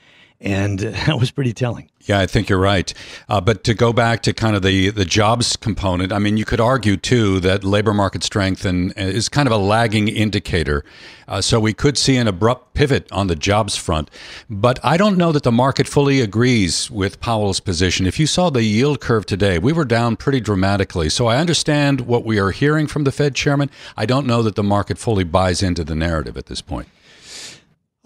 And 0.41 0.79
that 0.79 1.19
was 1.19 1.31
pretty 1.31 1.53
telling. 1.53 1.89
Yeah, 2.05 2.19
I 2.19 2.27
think 2.27 2.49
you're 2.49 2.59
right. 2.59 2.93
Uh, 3.27 3.41
but 3.41 3.63
to 3.63 3.73
go 3.73 3.91
back 3.91 4.21
to 4.23 4.33
kind 4.33 4.55
of 4.55 4.61
the, 4.61 4.91
the 4.91 5.05
jobs 5.05 5.55
component, 5.55 6.11
I 6.11 6.19
mean, 6.19 6.37
you 6.37 6.45
could 6.45 6.59
argue 6.59 6.97
too 6.97 7.39
that 7.39 7.63
labor 7.63 7.95
market 7.95 8.23
strength 8.23 8.63
and 8.63 8.93
is 8.95 9.27
kind 9.27 9.47
of 9.47 9.51
a 9.51 9.57
lagging 9.57 10.07
indicator. 10.07 10.85
Uh, 11.27 11.41
so 11.41 11.59
we 11.59 11.73
could 11.73 11.97
see 11.97 12.15
an 12.17 12.27
abrupt 12.27 12.75
pivot 12.75 13.11
on 13.11 13.25
the 13.25 13.35
jobs 13.35 13.75
front. 13.75 14.11
But 14.47 14.79
I 14.83 14.97
don't 14.97 15.17
know 15.17 15.31
that 15.31 15.41
the 15.41 15.51
market 15.51 15.87
fully 15.87 16.21
agrees 16.21 16.91
with 16.91 17.19
Powell's 17.19 17.59
position. 17.59 18.05
If 18.05 18.19
you 18.19 18.27
saw 18.27 18.51
the 18.51 18.61
yield 18.61 18.99
curve 19.01 19.25
today, 19.25 19.57
we 19.57 19.73
were 19.73 19.85
down 19.85 20.15
pretty 20.15 20.39
dramatically. 20.39 21.09
So 21.09 21.25
I 21.25 21.37
understand 21.37 22.01
what 22.01 22.23
we 22.23 22.37
are 22.37 22.51
hearing 22.51 22.85
from 22.85 23.05
the 23.05 23.11
Fed 23.11 23.33
chairman. 23.33 23.71
I 23.97 24.05
don't 24.05 24.27
know 24.27 24.43
that 24.43 24.55
the 24.55 24.63
market 24.63 24.99
fully 24.99 25.23
buys 25.23 25.63
into 25.63 25.83
the 25.83 25.95
narrative 25.95 26.37
at 26.37 26.45
this 26.45 26.61
point. 26.61 26.87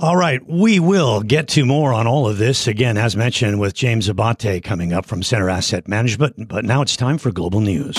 All 0.02 0.16
right, 0.16 0.42
we 0.48 0.80
will 0.80 1.20
get 1.22 1.50
to 1.50 1.66
more 1.66 1.94
on 1.94 2.08
all 2.08 2.26
of 2.26 2.38
this 2.38 2.68
again, 2.68 2.98
as 2.98 3.18
mentioned, 3.18 3.60
with 3.60 3.74
James 3.74 4.08
Abate 4.08 4.64
coming 4.64 4.94
up 4.94 5.06
from 5.06 5.22
Centre 5.22 5.50
Asset 5.50 5.90
Management. 5.90 6.48
But 6.48 6.64
now 6.64 6.82
it's 6.82 6.96
time 6.96 7.18
for 7.18 7.34
global 7.34 7.60
news. 7.60 7.98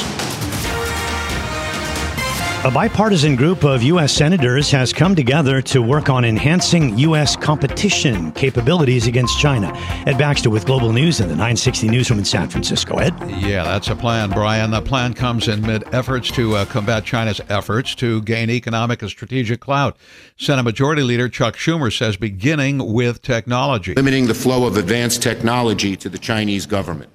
A 2.62 2.70
bipartisan 2.70 3.36
group 3.36 3.64
of 3.64 3.82
U.S. 3.84 4.12
senators 4.12 4.70
has 4.70 4.92
come 4.92 5.16
together 5.16 5.62
to 5.62 5.80
work 5.80 6.10
on 6.10 6.26
enhancing 6.26 6.98
U.S. 6.98 7.34
competition 7.34 8.32
capabilities 8.32 9.06
against 9.06 9.40
China. 9.40 9.72
Ed 10.06 10.18
Baxter 10.18 10.50
with 10.50 10.66
Global 10.66 10.92
News 10.92 11.20
and 11.20 11.30
the 11.30 11.36
960 11.36 11.88
Newsroom 11.88 12.18
in 12.18 12.26
San 12.26 12.50
Francisco. 12.50 12.98
Ed? 12.98 13.14
Yeah, 13.30 13.64
that's 13.64 13.88
a 13.88 13.96
plan, 13.96 14.28
Brian. 14.28 14.72
The 14.72 14.82
plan 14.82 15.14
comes 15.14 15.48
in 15.48 15.62
mid 15.62 15.84
efforts 15.94 16.30
to 16.32 16.56
uh, 16.56 16.66
combat 16.66 17.06
China's 17.06 17.40
efforts 17.48 17.94
to 17.94 18.20
gain 18.24 18.50
economic 18.50 19.00
and 19.00 19.10
strategic 19.10 19.60
clout. 19.60 19.96
Senate 20.36 20.64
Majority 20.64 21.02
Leader 21.02 21.30
Chuck 21.30 21.56
Schumer 21.56 21.90
says 21.90 22.18
beginning 22.18 22.92
with 22.92 23.22
technology. 23.22 23.94
Limiting 23.94 24.26
the 24.26 24.34
flow 24.34 24.66
of 24.66 24.76
advanced 24.76 25.22
technology 25.22 25.96
to 25.96 26.10
the 26.10 26.18
Chinese 26.18 26.66
government. 26.66 27.10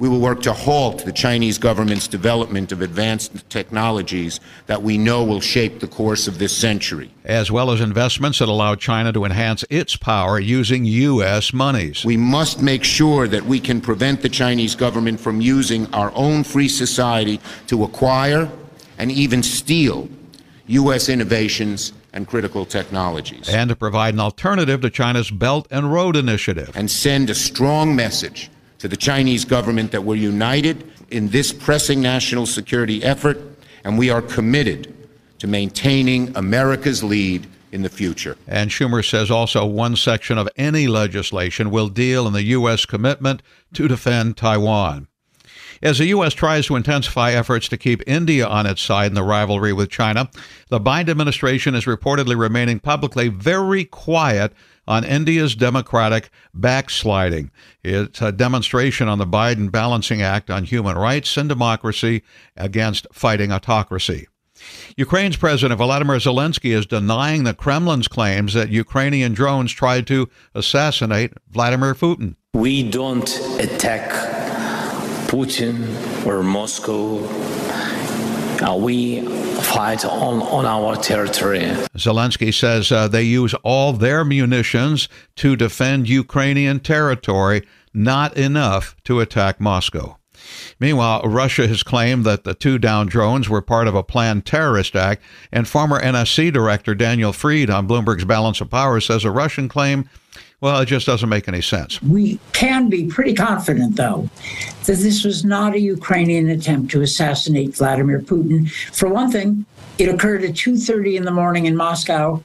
We 0.00 0.08
will 0.08 0.20
work 0.20 0.42
to 0.42 0.52
halt 0.52 1.04
the 1.04 1.12
Chinese 1.12 1.58
government's 1.58 2.06
development 2.06 2.70
of 2.70 2.82
advanced 2.82 3.50
technologies 3.50 4.38
that 4.66 4.80
we 4.80 4.96
know 4.96 5.24
will 5.24 5.40
shape 5.40 5.80
the 5.80 5.88
course 5.88 6.28
of 6.28 6.38
this 6.38 6.56
century. 6.56 7.10
As 7.24 7.50
well 7.50 7.72
as 7.72 7.80
investments 7.80 8.38
that 8.38 8.48
allow 8.48 8.76
China 8.76 9.12
to 9.12 9.24
enhance 9.24 9.64
its 9.70 9.96
power 9.96 10.38
using 10.38 10.84
U.S. 10.84 11.52
monies. 11.52 12.04
We 12.04 12.16
must 12.16 12.62
make 12.62 12.84
sure 12.84 13.26
that 13.26 13.44
we 13.44 13.58
can 13.58 13.80
prevent 13.80 14.22
the 14.22 14.28
Chinese 14.28 14.76
government 14.76 15.18
from 15.18 15.40
using 15.40 15.92
our 15.92 16.12
own 16.14 16.44
free 16.44 16.68
society 16.68 17.40
to 17.66 17.82
acquire 17.82 18.48
and 18.98 19.10
even 19.10 19.42
steal 19.42 20.08
U.S. 20.68 21.08
innovations 21.08 21.92
and 22.12 22.28
critical 22.28 22.64
technologies. 22.64 23.48
And 23.48 23.68
to 23.68 23.74
provide 23.74 24.14
an 24.14 24.20
alternative 24.20 24.80
to 24.82 24.90
China's 24.90 25.32
Belt 25.32 25.66
and 25.72 25.92
Road 25.92 26.14
Initiative. 26.14 26.70
And 26.76 26.88
send 26.88 27.30
a 27.30 27.34
strong 27.34 27.96
message 27.96 28.48
to 28.78 28.88
the 28.88 28.96
Chinese 28.96 29.44
government 29.44 29.92
that 29.92 30.02
we're 30.02 30.16
united 30.16 30.90
in 31.10 31.28
this 31.28 31.52
pressing 31.52 32.00
national 32.00 32.46
security 32.46 33.02
effort, 33.02 33.40
and 33.84 33.98
we 33.98 34.10
are 34.10 34.22
committed 34.22 34.94
to 35.38 35.46
maintaining 35.46 36.36
America's 36.36 37.02
lead 37.02 37.46
in 37.72 37.82
the 37.82 37.88
future. 37.88 38.36
And 38.46 38.70
Schumer 38.70 39.08
says 39.08 39.30
also 39.30 39.66
one 39.66 39.96
section 39.96 40.38
of 40.38 40.48
any 40.56 40.86
legislation 40.86 41.70
will 41.70 41.88
deal 41.88 42.26
in 42.26 42.32
the 42.32 42.42
U.S. 42.44 42.86
commitment 42.86 43.42
to 43.74 43.88
defend 43.88 44.36
Taiwan. 44.36 45.08
As 45.80 45.98
the 45.98 46.06
U.S. 46.06 46.34
tries 46.34 46.66
to 46.66 46.76
intensify 46.76 47.32
efforts 47.32 47.68
to 47.68 47.76
keep 47.76 48.02
India 48.06 48.46
on 48.46 48.66
its 48.66 48.82
side 48.82 49.12
in 49.12 49.14
the 49.14 49.22
rivalry 49.22 49.72
with 49.72 49.90
China, 49.90 50.28
the 50.70 50.80
Biden 50.80 51.10
administration 51.10 51.74
is 51.74 51.84
reportedly 51.84 52.36
remaining 52.36 52.80
publicly 52.80 53.28
very 53.28 53.84
quiet 53.84 54.52
on 54.88 55.04
India's 55.04 55.54
democratic 55.54 56.30
backsliding. 56.54 57.50
It's 57.84 58.22
a 58.22 58.32
demonstration 58.32 59.06
on 59.06 59.18
the 59.18 59.26
Biden 59.26 59.70
Balancing 59.70 60.22
Act 60.22 60.50
on 60.50 60.64
human 60.64 60.96
rights 60.96 61.36
and 61.36 61.48
democracy 61.48 62.22
against 62.56 63.06
fighting 63.12 63.52
autocracy. 63.52 64.26
Ukraine's 64.96 65.36
President 65.36 65.78
Volodymyr 65.78 66.18
Zelensky 66.18 66.74
is 66.74 66.86
denying 66.86 67.44
the 67.44 67.54
Kremlin's 67.54 68.08
claims 68.08 68.54
that 68.54 68.70
Ukrainian 68.70 69.34
drones 69.34 69.72
tried 69.72 70.06
to 70.08 70.28
assassinate 70.54 71.34
Vladimir 71.50 71.94
Putin. 71.94 72.34
We 72.54 72.90
don't 72.90 73.28
attack 73.60 74.10
Putin 75.28 76.26
or 76.26 76.42
Moscow. 76.42 77.18
Uh, 78.60 78.76
we 78.76 79.20
on, 79.78 80.42
on 80.42 80.66
our 80.66 80.96
territory. 80.96 81.60
Zelensky 81.96 82.52
says 82.52 82.90
uh, 82.90 83.08
they 83.08 83.22
use 83.22 83.54
all 83.62 83.92
their 83.92 84.24
munitions 84.24 85.08
to 85.36 85.56
defend 85.56 86.08
Ukrainian 86.08 86.80
territory, 86.80 87.66
not 87.94 88.36
enough 88.36 88.96
to 89.04 89.20
attack 89.20 89.60
Moscow. 89.60 90.18
Meanwhile, 90.80 91.22
Russia 91.22 91.66
has 91.66 91.82
claimed 91.82 92.24
that 92.24 92.44
the 92.44 92.54
two 92.54 92.78
downed 92.78 93.10
drones 93.10 93.48
were 93.48 93.60
part 93.60 93.88
of 93.88 93.94
a 93.94 94.02
planned 94.02 94.46
terrorist 94.46 94.94
act, 94.94 95.22
and 95.52 95.66
former 95.66 96.00
NSC 96.00 96.52
director 96.52 96.94
Daniel 96.94 97.32
Fried 97.32 97.70
on 97.70 97.88
Bloomberg's 97.88 98.24
Balance 98.24 98.60
of 98.60 98.70
Power 98.70 99.00
says 99.00 99.24
a 99.24 99.30
Russian 99.30 99.68
claim 99.68 100.08
well, 100.60 100.80
it 100.80 100.86
just 100.86 101.06
doesn't 101.06 101.28
make 101.28 101.48
any 101.48 101.62
sense. 101.62 102.02
We 102.02 102.40
can 102.52 102.88
be 102.88 103.06
pretty 103.06 103.34
confident, 103.34 103.96
though, 103.96 104.28
that 104.86 104.96
this 104.96 105.24
was 105.24 105.44
not 105.44 105.74
a 105.74 105.80
Ukrainian 105.80 106.48
attempt 106.48 106.90
to 106.92 107.02
assassinate 107.02 107.76
Vladimir 107.76 108.20
Putin. 108.20 108.70
For 108.92 109.08
one 109.08 109.30
thing, 109.30 109.66
it 109.98 110.08
occurred 110.08 110.44
at 110.44 110.54
2:30 110.54 111.16
in 111.16 111.24
the 111.24 111.30
morning 111.30 111.66
in 111.66 111.76
Moscow, 111.76 112.42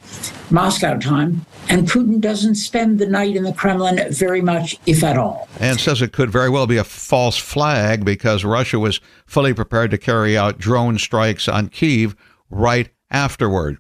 Moscow 0.50 0.98
time, 0.98 1.46
and 1.70 1.88
Putin 1.88 2.20
doesn't 2.20 2.55
spend 2.55 3.00
the 3.00 3.05
night 3.05 3.36
in 3.36 3.43
the 3.43 3.53
Kremlin 3.53 4.00
very 4.12 4.41
much, 4.41 4.77
if 4.86 5.03
at 5.03 5.17
all. 5.17 5.48
And 5.60 5.79
says 5.79 6.01
it 6.01 6.13
could 6.13 6.32
very 6.32 6.50
well 6.50 6.67
be 6.67 6.77
a 6.77 6.84
false 6.84 7.38
flag 7.38 8.05
because 8.05 8.43
Russia 8.43 8.79
was 8.79 9.00
fully 9.25 9.53
prepared 9.53 9.91
to 9.91 9.98
carry 9.98 10.38
out 10.38 10.58
drone 10.58 10.98
strikes 10.98 11.48
on 11.48 11.70
Kiev 11.70 12.15
right 12.50 12.89
afterward. 13.10 13.77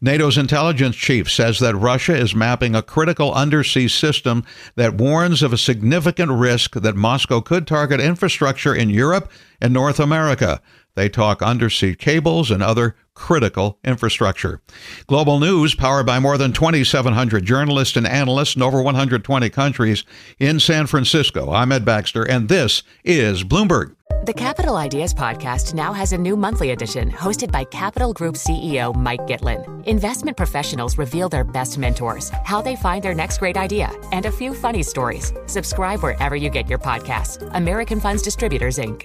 NATO's 0.00 0.38
intelligence 0.38 0.96
chief 0.96 1.30
says 1.30 1.58
that 1.60 1.76
Russia 1.76 2.16
is 2.16 2.34
mapping 2.34 2.74
a 2.74 2.82
critical 2.82 3.32
undersea 3.32 3.88
system 3.88 4.44
that 4.76 4.94
warns 4.94 5.42
of 5.42 5.52
a 5.52 5.58
significant 5.58 6.32
risk 6.32 6.74
that 6.74 6.96
Moscow 6.96 7.40
could 7.40 7.66
target 7.66 8.00
infrastructure 8.00 8.74
in 8.74 8.90
Europe 8.90 9.30
and 9.60 9.72
North 9.72 10.00
America. 10.00 10.60
They 10.94 11.08
talk 11.08 11.42
undersea 11.42 11.94
cables 11.94 12.50
and 12.50 12.62
other 12.62 12.96
critical 13.14 13.78
infrastructure. 13.84 14.60
Global 15.06 15.38
News, 15.38 15.74
powered 15.74 16.06
by 16.06 16.18
more 16.18 16.38
than 16.38 16.52
2,700 16.52 17.44
journalists 17.44 17.96
and 17.96 18.06
analysts 18.06 18.56
in 18.56 18.62
over 18.62 18.82
120 18.82 19.50
countries 19.50 20.04
in 20.38 20.60
San 20.60 20.86
Francisco. 20.86 21.50
I'm 21.50 21.72
Ed 21.72 21.84
Baxter, 21.84 22.22
and 22.22 22.48
this 22.48 22.82
is 23.04 23.44
Bloomberg. 23.44 23.94
The 24.24 24.32
Capital 24.32 24.76
Ideas 24.76 25.12
Podcast 25.12 25.74
now 25.74 25.92
has 25.92 26.12
a 26.12 26.18
new 26.18 26.36
monthly 26.36 26.70
edition 26.70 27.10
hosted 27.10 27.50
by 27.50 27.64
Capital 27.64 28.12
Group 28.12 28.36
CEO 28.36 28.94
Mike 28.94 29.22
Gitlin. 29.22 29.84
Investment 29.86 30.36
professionals 30.36 30.96
reveal 30.96 31.28
their 31.28 31.42
best 31.42 31.76
mentors, 31.76 32.30
how 32.44 32.62
they 32.62 32.76
find 32.76 33.02
their 33.02 33.14
next 33.14 33.38
great 33.38 33.56
idea, 33.56 33.90
and 34.12 34.26
a 34.26 34.32
few 34.32 34.54
funny 34.54 34.82
stories. 34.82 35.32
Subscribe 35.46 36.02
wherever 36.02 36.36
you 36.36 36.50
get 36.50 36.68
your 36.68 36.78
podcasts. 36.78 37.48
American 37.54 37.98
Funds 37.98 38.22
Distributors, 38.22 38.78
Inc. 38.78 39.04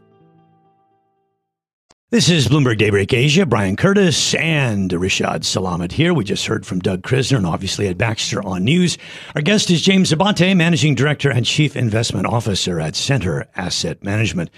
This 2.11 2.29
is 2.29 2.49
Bloomberg 2.49 2.77
Daybreak 2.77 3.13
Asia. 3.13 3.45
Brian 3.45 3.77
Curtis 3.77 4.33
and 4.33 4.91
Rishaad 4.91 5.43
Salamat 5.43 5.93
here. 5.93 6.13
We 6.13 6.25
just 6.25 6.45
heard 6.45 6.65
from 6.65 6.79
Doug 6.79 7.03
Krisner 7.03 7.37
and 7.37 7.45
obviously 7.45 7.87
Ed 7.87 7.97
Baxter 7.97 8.45
on 8.45 8.65
News. 8.65 8.97
Our 9.33 9.41
guest 9.41 9.71
is 9.71 9.81
James 9.81 10.11
Abate, 10.11 10.57
Managing 10.57 10.93
Director 10.93 11.29
and 11.31 11.45
Chief 11.45 11.77
Investment 11.77 12.25
Officer 12.25 12.81
at 12.81 12.97
Centre 12.97 13.47
Asset 13.55 14.03
Management. 14.03 14.49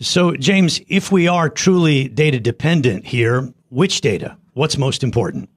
So, 0.00 0.36
James, 0.36 0.82
if 0.86 1.10
we 1.10 1.26
are 1.26 1.48
truly 1.48 2.08
data 2.08 2.38
dependent 2.38 3.06
here, 3.06 3.50
which 3.70 4.02
data? 4.02 4.36
What's 4.52 4.76
most 4.76 5.02
important? 5.02 5.48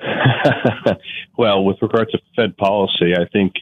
well, 1.38 1.64
with 1.64 1.80
regard 1.80 2.10
to 2.10 2.18
Fed 2.36 2.58
policy, 2.58 3.14
I 3.16 3.24
think 3.32 3.54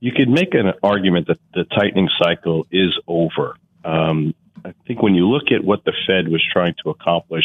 you 0.00 0.10
could 0.10 0.30
make 0.30 0.54
an 0.54 0.72
argument 0.82 1.26
that 1.26 1.38
the 1.52 1.64
tightening 1.64 2.08
cycle 2.18 2.66
is 2.70 2.98
over. 3.06 3.56
Um, 3.84 4.34
I 4.64 4.74
think 4.86 5.02
when 5.02 5.14
you 5.14 5.28
look 5.28 5.50
at 5.50 5.64
what 5.64 5.84
the 5.84 5.92
Fed 6.06 6.28
was 6.28 6.42
trying 6.52 6.74
to 6.84 6.90
accomplish 6.90 7.44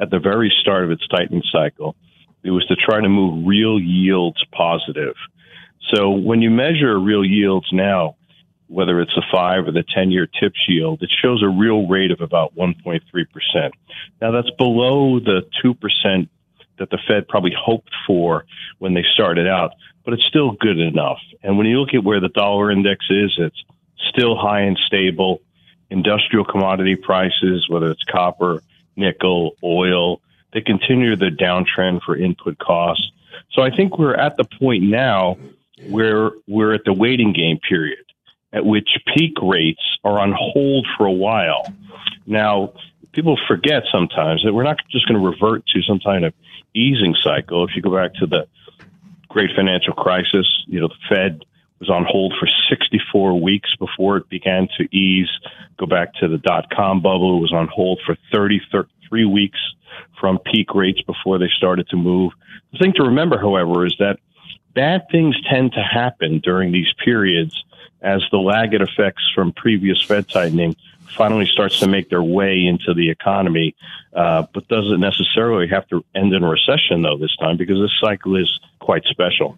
at 0.00 0.10
the 0.10 0.18
very 0.18 0.52
start 0.60 0.84
of 0.84 0.90
its 0.90 1.06
tightening 1.08 1.42
cycle, 1.52 1.96
it 2.42 2.50
was 2.50 2.64
to 2.66 2.76
try 2.76 3.00
to 3.00 3.08
move 3.08 3.46
real 3.46 3.78
yields 3.78 4.42
positive. 4.52 5.14
So 5.94 6.10
when 6.10 6.40
you 6.42 6.50
measure 6.50 6.98
real 6.98 7.24
yields 7.24 7.66
now, 7.72 8.16
whether 8.68 9.00
it's 9.00 9.14
the 9.14 9.24
five 9.30 9.68
or 9.68 9.72
the 9.72 9.84
10 9.94 10.10
year 10.10 10.26
TIPS 10.26 10.58
yield, 10.68 11.02
it 11.02 11.10
shows 11.22 11.42
a 11.42 11.48
real 11.48 11.86
rate 11.86 12.10
of 12.10 12.20
about 12.20 12.54
1.3%. 12.56 13.00
Now 14.20 14.30
that's 14.30 14.50
below 14.56 15.20
the 15.20 15.42
2% 15.62 16.28
that 16.78 16.90
the 16.90 16.98
Fed 17.06 17.28
probably 17.28 17.54
hoped 17.56 17.92
for 18.06 18.46
when 18.78 18.94
they 18.94 19.04
started 19.14 19.46
out, 19.46 19.72
but 20.04 20.14
it's 20.14 20.24
still 20.24 20.52
good 20.52 20.78
enough. 20.78 21.20
And 21.42 21.56
when 21.56 21.66
you 21.66 21.78
look 21.78 21.94
at 21.94 22.02
where 22.02 22.20
the 22.20 22.30
dollar 22.30 22.70
index 22.70 23.04
is, 23.10 23.34
it's 23.38 23.62
still 24.08 24.36
high 24.36 24.62
and 24.62 24.78
stable 24.86 25.40
industrial 25.94 26.44
commodity 26.44 26.96
prices, 26.96 27.68
whether 27.68 27.90
it's 27.90 28.02
copper, 28.02 28.62
nickel, 28.96 29.56
oil, 29.62 30.20
they 30.52 30.60
continue 30.60 31.14
the 31.14 31.30
downtrend 31.30 32.02
for 32.02 32.16
input 32.16 32.58
costs. 32.58 33.10
So 33.52 33.62
I 33.62 33.70
think 33.70 33.96
we're 33.96 34.14
at 34.14 34.36
the 34.36 34.44
point 34.44 34.82
now 34.82 35.38
where 35.88 36.32
we're 36.48 36.74
at 36.74 36.84
the 36.84 36.92
waiting 36.92 37.32
game 37.32 37.58
period 37.58 38.04
at 38.52 38.64
which 38.64 38.88
peak 39.14 39.34
rates 39.40 39.82
are 40.04 40.18
on 40.18 40.32
hold 40.36 40.86
for 40.96 41.06
a 41.06 41.12
while. 41.12 41.72
Now, 42.26 42.72
people 43.12 43.38
forget 43.48 43.84
sometimes 43.92 44.42
that 44.44 44.52
we're 44.52 44.64
not 44.64 44.78
just 44.90 45.06
going 45.06 45.20
to 45.20 45.28
revert 45.28 45.66
to 45.68 45.82
some 45.82 46.00
kind 46.00 46.24
of 46.24 46.34
easing 46.74 47.14
cycle. 47.22 47.64
If 47.64 47.76
you 47.76 47.82
go 47.82 47.94
back 47.94 48.14
to 48.14 48.26
the 48.26 48.46
great 49.28 49.50
financial 49.56 49.92
crisis, 49.94 50.46
you 50.66 50.80
know, 50.80 50.88
the 50.88 50.94
Fed 51.08 51.44
was 51.80 51.90
on 51.90 52.04
hold 52.08 52.34
for 52.38 52.48
64 52.68 53.40
weeks 53.40 53.70
before 53.78 54.16
it 54.16 54.28
began 54.28 54.68
to 54.78 54.96
ease. 54.96 55.28
Go 55.78 55.86
back 55.86 56.14
to 56.14 56.28
the 56.28 56.38
dot 56.38 56.70
com 56.70 57.00
bubble, 57.00 57.38
it 57.38 57.40
was 57.40 57.52
on 57.52 57.68
hold 57.68 58.00
for 58.06 58.16
33 58.32 59.24
weeks 59.24 59.58
from 60.20 60.38
peak 60.38 60.74
rates 60.74 61.00
before 61.02 61.38
they 61.38 61.50
started 61.56 61.88
to 61.88 61.96
move. 61.96 62.32
The 62.72 62.78
thing 62.78 62.92
to 62.94 63.04
remember, 63.04 63.38
however, 63.38 63.86
is 63.86 63.94
that 63.98 64.18
bad 64.74 65.06
things 65.10 65.36
tend 65.48 65.72
to 65.72 65.82
happen 65.82 66.40
during 66.40 66.72
these 66.72 66.92
periods 67.04 67.64
as 68.02 68.22
the 68.30 68.38
lagged 68.38 68.80
effects 68.80 69.22
from 69.34 69.52
previous 69.52 70.02
Fed 70.02 70.28
tightening 70.28 70.76
finally 71.16 71.46
starts 71.46 71.78
to 71.80 71.86
make 71.86 72.10
their 72.10 72.22
way 72.22 72.66
into 72.66 72.92
the 72.92 73.08
economy, 73.10 73.74
uh, 74.14 74.44
but 74.52 74.66
doesn't 74.68 75.00
necessarily 75.00 75.68
have 75.68 75.86
to 75.88 76.04
end 76.14 76.32
in 76.32 76.42
a 76.42 76.48
recession, 76.48 77.02
though, 77.02 77.16
this 77.16 77.34
time, 77.36 77.56
because 77.56 77.78
this 77.78 77.92
cycle 78.00 78.36
is 78.36 78.60
quite 78.80 79.04
special. 79.04 79.56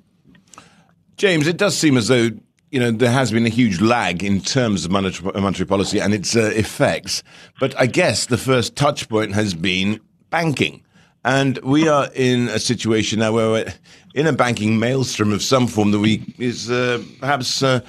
James, 1.16 1.46
it 1.46 1.56
does 1.56 1.76
seem 1.76 1.96
as 1.96 2.08
though 2.08 2.30
you 2.70 2.80
know 2.80 2.90
there 2.90 3.10
has 3.10 3.30
been 3.30 3.46
a 3.46 3.50
huge 3.50 3.80
lag 3.80 4.22
in 4.22 4.40
terms 4.40 4.84
of 4.84 4.90
monetary, 4.90 5.32
monetary 5.40 5.66
policy 5.66 5.98
and 5.98 6.12
its 6.12 6.36
uh, 6.36 6.52
effects. 6.54 7.22
But 7.58 7.78
I 7.78 7.86
guess 7.86 8.26
the 8.26 8.36
first 8.36 8.76
touch 8.76 9.08
point 9.08 9.32
has 9.32 9.54
been 9.54 10.00
banking. 10.30 10.82
And 11.24 11.58
we 11.58 11.88
are 11.88 12.08
in 12.14 12.48
a 12.48 12.58
situation 12.58 13.18
now 13.18 13.32
where 13.32 13.50
we're 13.50 13.74
in 14.14 14.26
a 14.26 14.32
banking 14.32 14.78
maelstrom 14.78 15.32
of 15.32 15.42
some 15.42 15.66
form 15.66 15.90
that 15.90 15.98
we 15.98 16.22
is 16.38 16.70
uh, 16.70 17.02
perhaps 17.18 17.62
uh, 17.62 17.80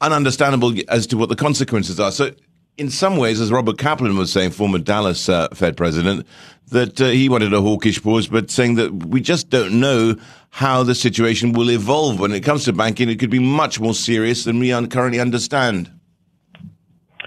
ununderstandable 0.00 0.84
as 0.88 1.06
to 1.06 1.16
what 1.16 1.28
the 1.28 1.36
consequences 1.36 1.98
are. 1.98 2.12
So, 2.12 2.32
in 2.76 2.90
some 2.90 3.16
ways, 3.16 3.40
as 3.40 3.52
Robert 3.52 3.78
Kaplan 3.78 4.16
was 4.16 4.32
saying, 4.32 4.50
former 4.50 4.78
Dallas 4.78 5.28
uh, 5.28 5.48
Fed 5.54 5.76
president, 5.76 6.26
that 6.68 7.00
uh, 7.00 7.06
he 7.06 7.28
wanted 7.28 7.54
a 7.54 7.60
hawkish 7.60 8.02
pause, 8.02 8.26
but 8.26 8.50
saying 8.50 8.74
that 8.74 8.92
we 8.92 9.20
just 9.20 9.48
don't 9.48 9.78
know 9.78 10.16
how 10.54 10.84
the 10.84 10.94
situation 10.94 11.52
will 11.52 11.68
evolve 11.68 12.20
when 12.20 12.30
it 12.30 12.44
comes 12.44 12.64
to 12.64 12.72
banking. 12.72 13.08
It 13.08 13.18
could 13.18 13.28
be 13.28 13.40
much 13.40 13.80
more 13.80 13.92
serious 13.92 14.44
than 14.44 14.60
we 14.60 14.72
un- 14.72 14.88
currently 14.88 15.18
understand. 15.18 15.90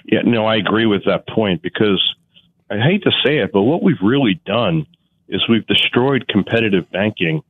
Yeah, 0.06 0.22
no, 0.24 0.46
I 0.46 0.56
agree 0.56 0.86
with 0.86 1.04
that 1.08 1.28
point 1.28 1.62
because 1.62 2.02
I 2.72 2.78
hate 2.78 3.04
to 3.04 3.12
say 3.26 3.40
it, 3.40 3.52
but 3.52 3.64
what 3.64 3.84
we've 3.84 4.02
really 4.02 4.40
done 4.46 4.88
is 5.28 5.44
we've 5.50 5.68
destroyed 5.68 6.30
competitive 6.30 6.90
banking 6.90 7.42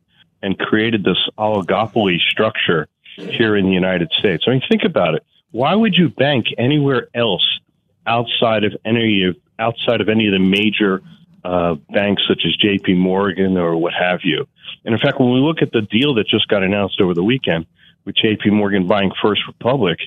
and 0.41 0.57
created 0.57 1.03
this 1.03 1.29
oligopoly 1.37 2.17
structure 2.27 2.87
here 3.15 3.55
in 3.55 3.67
the 3.67 3.73
United 3.73 4.11
States. 4.17 4.45
I 4.47 4.51
mean, 4.51 4.63
think 4.67 4.81
about 4.83 5.13
it. 5.13 5.23
Why 5.51 5.75
would 5.75 5.93
you 5.93 6.09
bank 6.09 6.47
anywhere 6.57 7.07
else 7.13 7.59
outside 8.07 8.63
of 8.63 8.75
any 8.83 9.25
of 9.25 9.35
outside 9.59 10.01
of 10.01 10.09
any 10.09 10.25
of 10.25 10.33
the 10.33 10.39
major 10.39 11.03
uh, 11.47 11.75
banks 11.89 12.23
such 12.27 12.41
as 12.45 12.53
J.P. 12.57 12.95
Morgan 12.95 13.57
or 13.57 13.77
what 13.77 13.93
have 13.93 14.19
you? 14.23 14.45
And 14.83 14.93
in 14.93 14.99
fact, 14.99 15.17
when 15.17 15.31
we 15.31 15.39
look 15.39 15.61
at 15.61 15.71
the 15.71 15.81
deal 15.81 16.13
that 16.15 16.27
just 16.27 16.49
got 16.49 16.61
announced 16.61 16.99
over 16.99 17.13
the 17.13 17.23
weekend 17.23 17.65
with 18.03 18.17
J.P. 18.17 18.49
Morgan 18.49 18.85
buying 18.85 19.11
First 19.21 19.41
Republic, 19.47 19.97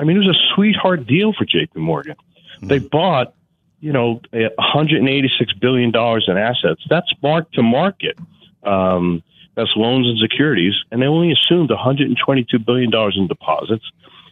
I 0.00 0.04
mean, 0.04 0.16
it 0.16 0.20
was 0.20 0.34
a 0.34 0.54
sweetheart 0.54 1.06
deal 1.06 1.34
for 1.34 1.44
J.P. 1.44 1.80
Morgan. 1.80 2.16
Mm-hmm. 2.16 2.68
They 2.68 2.78
bought, 2.78 3.34
you 3.80 3.92
know, 3.92 4.22
186 4.32 5.52
billion 5.60 5.90
dollars 5.90 6.24
in 6.28 6.38
assets. 6.38 6.82
That's 6.88 7.12
marked 7.22 7.54
to 7.56 7.62
market. 7.62 8.18
Um, 8.62 9.22
that's 9.54 9.70
loans 9.76 10.06
and 10.06 10.18
securities, 10.18 10.74
and 10.90 11.02
they 11.02 11.06
only 11.06 11.30
assumed 11.32 11.68
122 11.68 12.58
billion 12.58 12.90
dollars 12.90 13.16
in 13.18 13.26
deposits. 13.26 13.84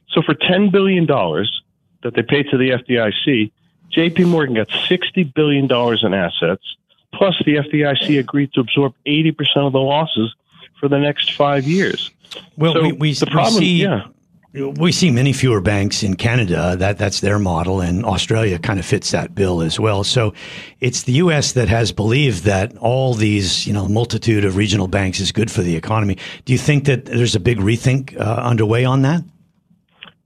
So 0.08 0.22
for 0.22 0.34
10 0.34 0.70
billion 0.70 1.04
dollars 1.04 1.62
that 2.02 2.14
they 2.14 2.22
paid 2.22 2.46
to 2.50 2.56
the 2.56 2.70
FDIC, 2.70 3.52
J.P. 3.90 4.24
Morgan 4.24 4.56
got 4.56 4.68
60 4.88 5.24
billion 5.24 5.66
dollars 5.66 6.02
in 6.04 6.14
assets 6.14 6.76
Plus, 7.14 7.40
the 7.44 7.56
FDIC 7.56 8.18
agreed 8.18 8.52
to 8.54 8.60
absorb 8.60 8.94
80% 9.06 9.34
of 9.56 9.72
the 9.72 9.78
losses 9.78 10.34
for 10.78 10.88
the 10.88 10.98
next 10.98 11.32
five 11.32 11.64
years. 11.64 12.10
Well, 12.56 12.74
so 12.74 12.82
we, 12.82 12.92
we, 12.92 13.12
the 13.12 13.26
problem, 13.26 13.54
we 13.54 13.60
see, 13.60 13.82
yeah. 13.82 14.06
We 14.52 14.92
see 14.92 15.10
many 15.10 15.32
fewer 15.32 15.60
banks 15.60 16.04
in 16.04 16.14
Canada. 16.14 16.76
That 16.76 16.96
that's 16.96 17.18
their 17.18 17.40
model, 17.40 17.80
and 17.80 18.04
Australia 18.04 18.56
kind 18.56 18.78
of 18.78 18.86
fits 18.86 19.10
that 19.10 19.34
bill 19.34 19.62
as 19.62 19.80
well. 19.80 20.04
So, 20.04 20.32
it's 20.78 21.02
the 21.02 21.12
U.S. 21.14 21.54
that 21.54 21.66
has 21.66 21.90
believed 21.90 22.44
that 22.44 22.76
all 22.76 23.14
these, 23.14 23.66
you 23.66 23.72
know, 23.72 23.88
multitude 23.88 24.44
of 24.44 24.54
regional 24.54 24.86
banks 24.86 25.18
is 25.18 25.32
good 25.32 25.50
for 25.50 25.62
the 25.62 25.74
economy. 25.74 26.18
Do 26.44 26.52
you 26.52 26.58
think 26.58 26.84
that 26.84 27.06
there's 27.06 27.34
a 27.34 27.40
big 27.40 27.58
rethink 27.58 28.16
uh, 28.16 28.22
underway 28.22 28.84
on 28.84 29.02
that? 29.02 29.24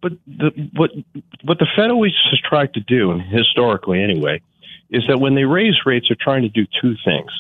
But 0.00 0.12
the, 0.26 0.70
what 0.74 0.90
what 1.42 1.58
the 1.58 1.66
Fed 1.74 1.90
always 1.90 2.12
has 2.30 2.40
tried 2.40 2.74
to 2.74 2.80
do, 2.80 3.10
and 3.10 3.20
historically 3.20 4.02
anyway, 4.02 4.40
is 4.90 5.02
that 5.08 5.18
when 5.18 5.34
they 5.34 5.44
raise 5.44 5.74
rates, 5.84 6.06
they're 6.08 6.16
trying 6.18 6.42
to 6.42 6.48
do 6.48 6.66
two 6.80 6.94
things. 7.04 7.30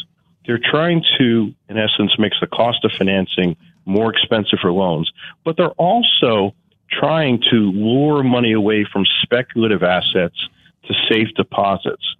They're 0.46 0.60
trying 0.62 1.04
to, 1.18 1.54
in 1.68 1.78
essence, 1.78 2.18
make 2.18 2.32
the 2.40 2.46
cost 2.46 2.84
of 2.84 2.92
financing 2.92 3.56
more 3.84 4.10
expensive 4.10 4.58
for 4.60 4.72
loans, 4.72 5.12
but 5.44 5.56
they're 5.56 5.70
also 5.70 6.54
trying 6.90 7.42
to 7.50 7.56
lure 7.56 8.22
money 8.22 8.52
away 8.52 8.86
from 8.90 9.04
speculative 9.22 9.82
assets 9.82 10.48
to 10.84 10.94
safe 11.08 11.28
deposits. 11.36 12.16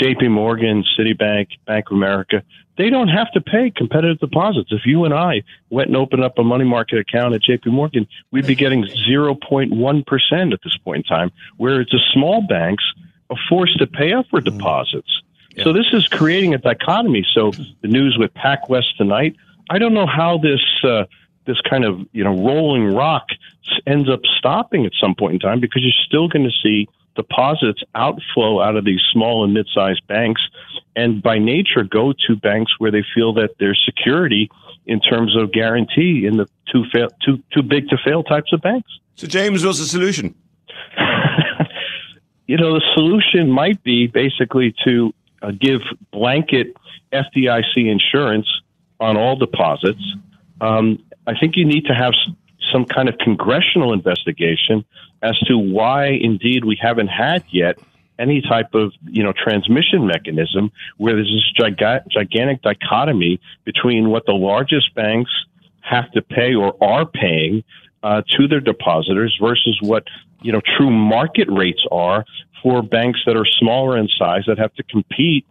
JP 0.00 0.30
Morgan, 0.30 0.84
Citibank, 0.98 1.48
Bank 1.66 1.86
of 1.90 1.96
America, 1.96 2.42
they 2.76 2.90
don't 2.90 3.08
have 3.08 3.30
to 3.32 3.40
pay 3.40 3.70
competitive 3.70 4.18
deposits. 4.18 4.72
If 4.72 4.84
you 4.84 5.04
and 5.04 5.14
I 5.14 5.42
went 5.70 5.88
and 5.88 5.96
opened 5.96 6.24
up 6.24 6.38
a 6.38 6.42
money 6.44 6.64
market 6.64 6.98
account 6.98 7.34
at 7.34 7.42
JP 7.42 7.66
Morgan, 7.66 8.06
we'd 8.30 8.46
be 8.46 8.56
getting 8.56 8.84
0.1% 8.84 10.52
at 10.52 10.60
this 10.64 10.76
point 10.78 10.98
in 10.98 11.02
time, 11.04 11.30
where 11.56 11.80
it's 11.80 11.92
the 11.92 12.00
small 12.12 12.42
banks 12.46 12.84
are 13.30 13.36
forced 13.48 13.78
to 13.78 13.86
pay 13.86 14.12
up 14.12 14.26
for 14.28 14.40
mm. 14.40 14.44
deposits. 14.44 15.22
Yeah. 15.54 15.64
So 15.64 15.72
this 15.72 15.86
is 15.92 16.08
creating 16.08 16.54
a 16.54 16.58
dichotomy. 16.58 17.24
So 17.32 17.52
the 17.52 17.88
news 17.88 18.16
with 18.18 18.34
PacWest 18.34 18.96
tonight, 18.96 19.36
I 19.70 19.78
don't 19.78 19.94
know 19.94 20.06
how 20.06 20.38
this 20.38 20.60
uh, 20.82 21.04
this 21.46 21.60
kind 21.60 21.84
of 21.84 22.00
you 22.12 22.24
know 22.24 22.34
rolling 22.44 22.92
rock 22.92 23.28
ends 23.86 24.10
up 24.10 24.20
stopping 24.38 24.84
at 24.84 24.92
some 25.00 25.14
point 25.14 25.34
in 25.34 25.38
time 25.40 25.60
because 25.60 25.82
you're 25.82 26.04
still 26.06 26.28
going 26.28 26.44
to 26.44 26.52
see 26.62 26.88
deposits 27.16 27.82
outflow 27.94 28.60
out 28.60 28.76
of 28.76 28.84
these 28.84 29.00
small 29.12 29.44
and 29.44 29.54
mid-sized 29.54 30.06
banks, 30.06 30.42
and 30.96 31.22
by 31.22 31.38
nature 31.38 31.84
go 31.84 32.12
to 32.26 32.36
banks 32.36 32.72
where 32.78 32.90
they 32.90 33.04
feel 33.14 33.32
that 33.34 33.50
there's 33.58 33.80
security 33.84 34.50
in 34.86 35.00
terms 35.00 35.36
of 35.36 35.52
guarantee 35.52 36.26
in 36.26 36.36
the 36.36 36.46
too 36.70 36.84
fail, 36.92 37.08
too 37.24 37.42
too 37.52 37.62
big 37.62 37.88
to 37.88 37.96
fail 38.04 38.22
types 38.22 38.52
of 38.52 38.60
banks. 38.60 38.90
So 39.16 39.26
James, 39.26 39.64
what's 39.64 39.78
the 39.78 39.86
solution? 39.86 40.34
you 42.46 42.56
know, 42.56 42.74
the 42.74 42.82
solution 42.94 43.50
might 43.50 43.82
be 43.82 44.06
basically 44.06 44.74
to 44.84 45.14
uh, 45.42 45.52
give 45.58 45.80
blanket 46.12 46.76
FDIC 47.12 47.90
insurance 47.90 48.46
on 49.00 49.16
all 49.16 49.36
deposits. 49.36 50.02
Um, 50.60 51.02
I 51.26 51.38
think 51.38 51.56
you 51.56 51.64
need 51.64 51.86
to 51.86 51.94
have 51.94 52.12
some 52.72 52.84
kind 52.84 53.08
of 53.08 53.16
congressional 53.18 53.92
investigation 53.92 54.84
as 55.22 55.38
to 55.46 55.56
why, 55.56 56.06
indeed, 56.08 56.64
we 56.64 56.78
haven't 56.80 57.08
had 57.08 57.44
yet 57.50 57.78
any 58.18 58.40
type 58.40 58.74
of 58.74 58.92
you 59.08 59.22
know 59.22 59.32
transmission 59.32 60.06
mechanism 60.06 60.70
where 60.98 61.14
there's 61.14 61.32
this 61.32 61.66
giga- 61.66 62.06
gigantic 62.08 62.62
dichotomy 62.62 63.40
between 63.64 64.10
what 64.10 64.24
the 64.26 64.32
largest 64.32 64.94
banks 64.94 65.30
have 65.80 66.10
to 66.12 66.22
pay 66.22 66.54
or 66.54 66.76
are 66.82 67.06
paying 67.06 67.64
uh, 68.02 68.22
to 68.28 68.46
their 68.46 68.60
depositors 68.60 69.36
versus 69.40 69.78
what 69.80 70.04
you 70.42 70.52
know 70.52 70.60
true 70.76 70.90
market 70.90 71.48
rates 71.50 71.84
are 71.90 72.24
for 72.62 72.82
banks 72.82 73.20
that 73.26 73.36
are 73.36 73.46
smaller 73.46 73.98
in 73.98 74.08
size 74.08 74.42
that 74.46 74.58
have 74.58 74.72
to 74.74 74.82
compete 74.84 75.46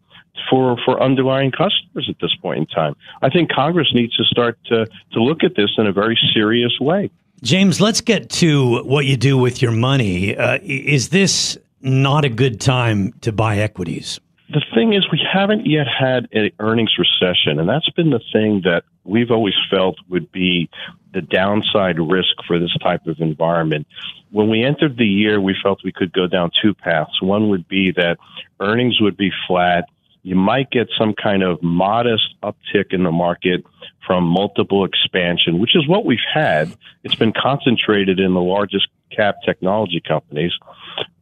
for 0.49 0.77
for 0.85 1.01
underlying 1.01 1.51
customers 1.51 2.07
at 2.09 2.15
this 2.21 2.35
point 2.41 2.59
in 2.59 2.65
time. 2.67 2.95
I 3.21 3.29
think 3.29 3.51
Congress 3.51 3.91
needs 3.93 4.15
to 4.17 4.23
start 4.23 4.57
to 4.65 4.85
to 4.85 5.19
look 5.19 5.43
at 5.43 5.55
this 5.55 5.71
in 5.77 5.87
a 5.87 5.91
very 5.91 6.17
serious 6.33 6.79
way. 6.79 7.09
James, 7.41 7.81
let's 7.81 8.01
get 8.01 8.29
to 8.29 8.83
what 8.83 9.05
you 9.05 9.17
do 9.17 9.37
with 9.37 9.61
your 9.61 9.71
money. 9.71 10.35
Uh, 10.35 10.59
is 10.61 11.09
this 11.09 11.57
not 11.81 12.23
a 12.23 12.29
good 12.29 12.61
time 12.61 13.11
to 13.21 13.33
buy 13.33 13.57
equities? 13.57 14.19
The 14.49 14.63
thing 14.73 14.93
is, 14.93 15.05
we 15.11 15.19
haven't 15.31 15.65
yet 15.65 15.87
had 15.87 16.27
an 16.31 16.51
earnings 16.59 16.93
recession, 16.97 17.59
and 17.59 17.67
that's 17.67 17.89
been 17.89 18.11
the 18.11 18.21
thing 18.31 18.61
that 18.63 18.83
we've 19.03 19.31
always 19.31 19.55
felt 19.69 19.95
would 20.09 20.31
be 20.31 20.69
the 21.13 21.21
downside 21.21 21.99
risk 21.99 22.35
for 22.47 22.59
this 22.59 22.75
type 22.81 23.07
of 23.07 23.19
environment. 23.19 23.87
When 24.31 24.49
we 24.49 24.63
entered 24.63 24.97
the 24.97 25.05
year, 25.05 25.41
we 25.41 25.55
felt 25.61 25.81
we 25.83 25.91
could 25.91 26.13
go 26.13 26.27
down 26.27 26.51
two 26.61 26.73
paths. 26.73 27.21
One 27.21 27.49
would 27.49 27.67
be 27.67 27.91
that 27.91 28.17
earnings 28.59 28.99
would 29.01 29.17
be 29.17 29.31
flat. 29.47 29.85
You 30.23 30.35
might 30.35 30.71
get 30.71 30.87
some 30.97 31.13
kind 31.13 31.43
of 31.43 31.61
modest 31.61 32.35
uptick 32.41 32.91
in 32.91 33.03
the 33.03 33.11
market 33.11 33.63
from 34.05 34.23
multiple 34.23 34.85
expansion, 34.85 35.59
which 35.59 35.75
is 35.75 35.87
what 35.87 36.05
we've 36.05 36.17
had. 36.33 36.73
It's 37.03 37.15
been 37.15 37.33
concentrated 37.33 38.19
in 38.19 38.33
the 38.33 38.41
largest 38.41 38.87
cap 39.11 39.35
technology 39.45 40.01
companies. 40.05 40.51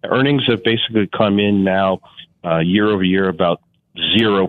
Earnings 0.03 0.43
have 0.47 0.63
basically 0.63 1.07
come 1.07 1.39
in 1.39 1.63
now 1.63 1.99
uh, 2.45 2.59
year 2.59 2.87
over 2.89 3.03
year 3.03 3.27
about 3.27 3.61
0% 4.15 4.47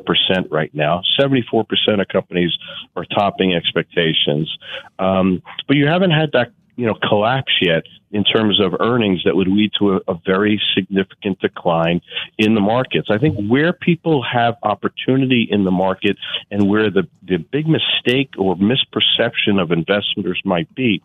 right 0.50 0.72
now. 0.74 1.02
74% 1.18 1.64
of 2.00 2.08
companies 2.08 2.56
are 2.94 3.04
topping 3.04 3.54
expectations. 3.54 4.56
Um, 4.98 5.42
but 5.66 5.76
you 5.76 5.86
haven't 5.86 6.12
had 6.12 6.30
that 6.32 6.52
you 6.76 6.86
know 6.86 6.94
collapse 6.94 7.52
yet 7.60 7.82
in 8.12 8.24
terms 8.24 8.60
of 8.60 8.74
earnings 8.80 9.22
that 9.24 9.34
would 9.34 9.48
lead 9.48 9.72
to 9.78 9.94
a, 9.94 10.00
a, 10.06 10.14
very 10.26 10.60
significant 10.74 11.40
decline 11.40 12.00
in 12.36 12.54
the 12.54 12.60
markets. 12.60 13.08
I 13.10 13.16
think 13.16 13.48
where 13.48 13.72
people 13.72 14.22
have 14.22 14.56
opportunity 14.62 15.48
in 15.50 15.64
the 15.64 15.70
market 15.70 16.18
and 16.50 16.68
where 16.68 16.90
the, 16.90 17.08
the 17.22 17.38
big 17.38 17.66
mistake 17.66 18.34
or 18.38 18.54
misperception 18.56 19.60
of 19.60 19.72
investors 19.72 20.40
might 20.44 20.72
be 20.74 21.02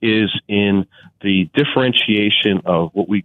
is 0.00 0.30
in 0.48 0.86
the 1.20 1.48
differentiation 1.54 2.62
of 2.64 2.90
what 2.94 3.08
we 3.08 3.24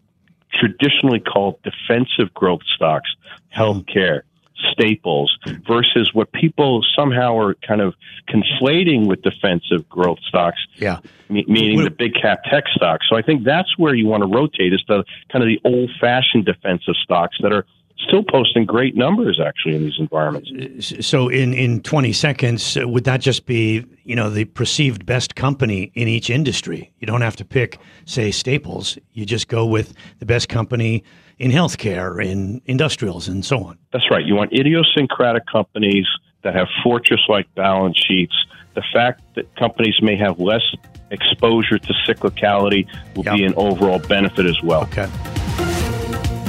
traditionally 0.53 1.21
call 1.21 1.57
defensive 1.63 2.33
growth 2.33 2.61
stocks, 2.75 3.09
healthcare, 3.55 4.23
staples 4.71 5.37
versus 5.67 6.11
what 6.13 6.31
people 6.31 6.83
somehow 6.95 7.37
are 7.37 7.55
kind 7.67 7.81
of 7.81 7.93
conflating 8.29 9.07
with 9.07 9.21
defensive 9.21 9.87
growth 9.89 10.19
stocks. 10.27 10.59
Yeah. 10.75 10.99
Me- 11.29 11.45
meaning 11.47 11.83
the 11.83 11.91
big 11.91 12.13
cap 12.13 12.43
tech 12.49 12.65
stocks. 12.73 13.05
So 13.09 13.15
I 13.15 13.21
think 13.21 13.43
that's 13.43 13.77
where 13.77 13.93
you 13.93 14.07
want 14.07 14.23
to 14.23 14.27
rotate 14.27 14.73
is 14.73 14.83
the 14.87 15.03
kind 15.31 15.43
of 15.43 15.47
the 15.47 15.59
old 15.63 15.91
fashioned 15.99 16.45
defensive 16.45 16.95
stocks 17.03 17.37
that 17.41 17.51
are 17.51 17.65
still 18.07 18.23
posting 18.23 18.65
great 18.65 18.95
numbers 18.95 19.39
actually 19.43 19.75
in 19.75 19.83
these 19.83 19.99
environments. 19.99 21.05
So 21.05 21.29
in 21.29 21.53
in 21.53 21.81
20 21.81 22.13
seconds 22.13 22.77
would 22.81 23.03
that 23.03 23.21
just 23.21 23.45
be, 23.45 23.85
you 24.03 24.15
know, 24.15 24.29
the 24.29 24.45
perceived 24.45 25.05
best 25.05 25.35
company 25.35 25.91
in 25.93 26.07
each 26.07 26.29
industry? 26.29 26.91
You 26.99 27.07
don't 27.07 27.21
have 27.21 27.35
to 27.37 27.45
pick 27.45 27.79
say 28.05 28.31
staples. 28.31 28.97
You 29.13 29.25
just 29.25 29.47
go 29.47 29.65
with 29.65 29.93
the 30.19 30.25
best 30.25 30.49
company 30.49 31.03
in 31.41 31.49
healthcare, 31.49 32.23
in 32.23 32.61
industrials 32.67 33.27
and 33.27 33.43
so 33.43 33.63
on. 33.63 33.75
That's 33.91 34.11
right. 34.11 34.23
You 34.23 34.35
want 34.35 34.53
idiosyncratic 34.53 35.47
companies 35.51 36.05
that 36.43 36.53
have 36.53 36.67
fortress 36.83 37.21
like 37.27 37.51
balance 37.55 37.97
sheets. 37.97 38.35
The 38.75 38.83
fact 38.93 39.23
that 39.33 39.53
companies 39.55 39.95
may 40.03 40.15
have 40.17 40.39
less 40.39 40.61
exposure 41.09 41.79
to 41.79 41.93
cyclicality 42.07 42.87
will 43.15 43.25
yep. 43.25 43.37
be 43.37 43.43
an 43.43 43.55
overall 43.55 43.97
benefit 43.97 44.45
as 44.45 44.61
well. 44.61 44.83
Okay. 44.83 45.09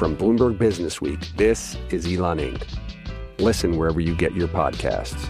From 0.00 0.16
Bloomberg 0.16 0.56
Business 0.56 1.02
Week, 1.02 1.20
this 1.36 1.76
is 1.90 2.06
Elon 2.06 2.38
Inc. 2.38 2.66
Listen 3.38 3.76
wherever 3.76 4.00
you 4.00 4.16
get 4.16 4.34
your 4.34 4.48
podcasts. 4.48 5.28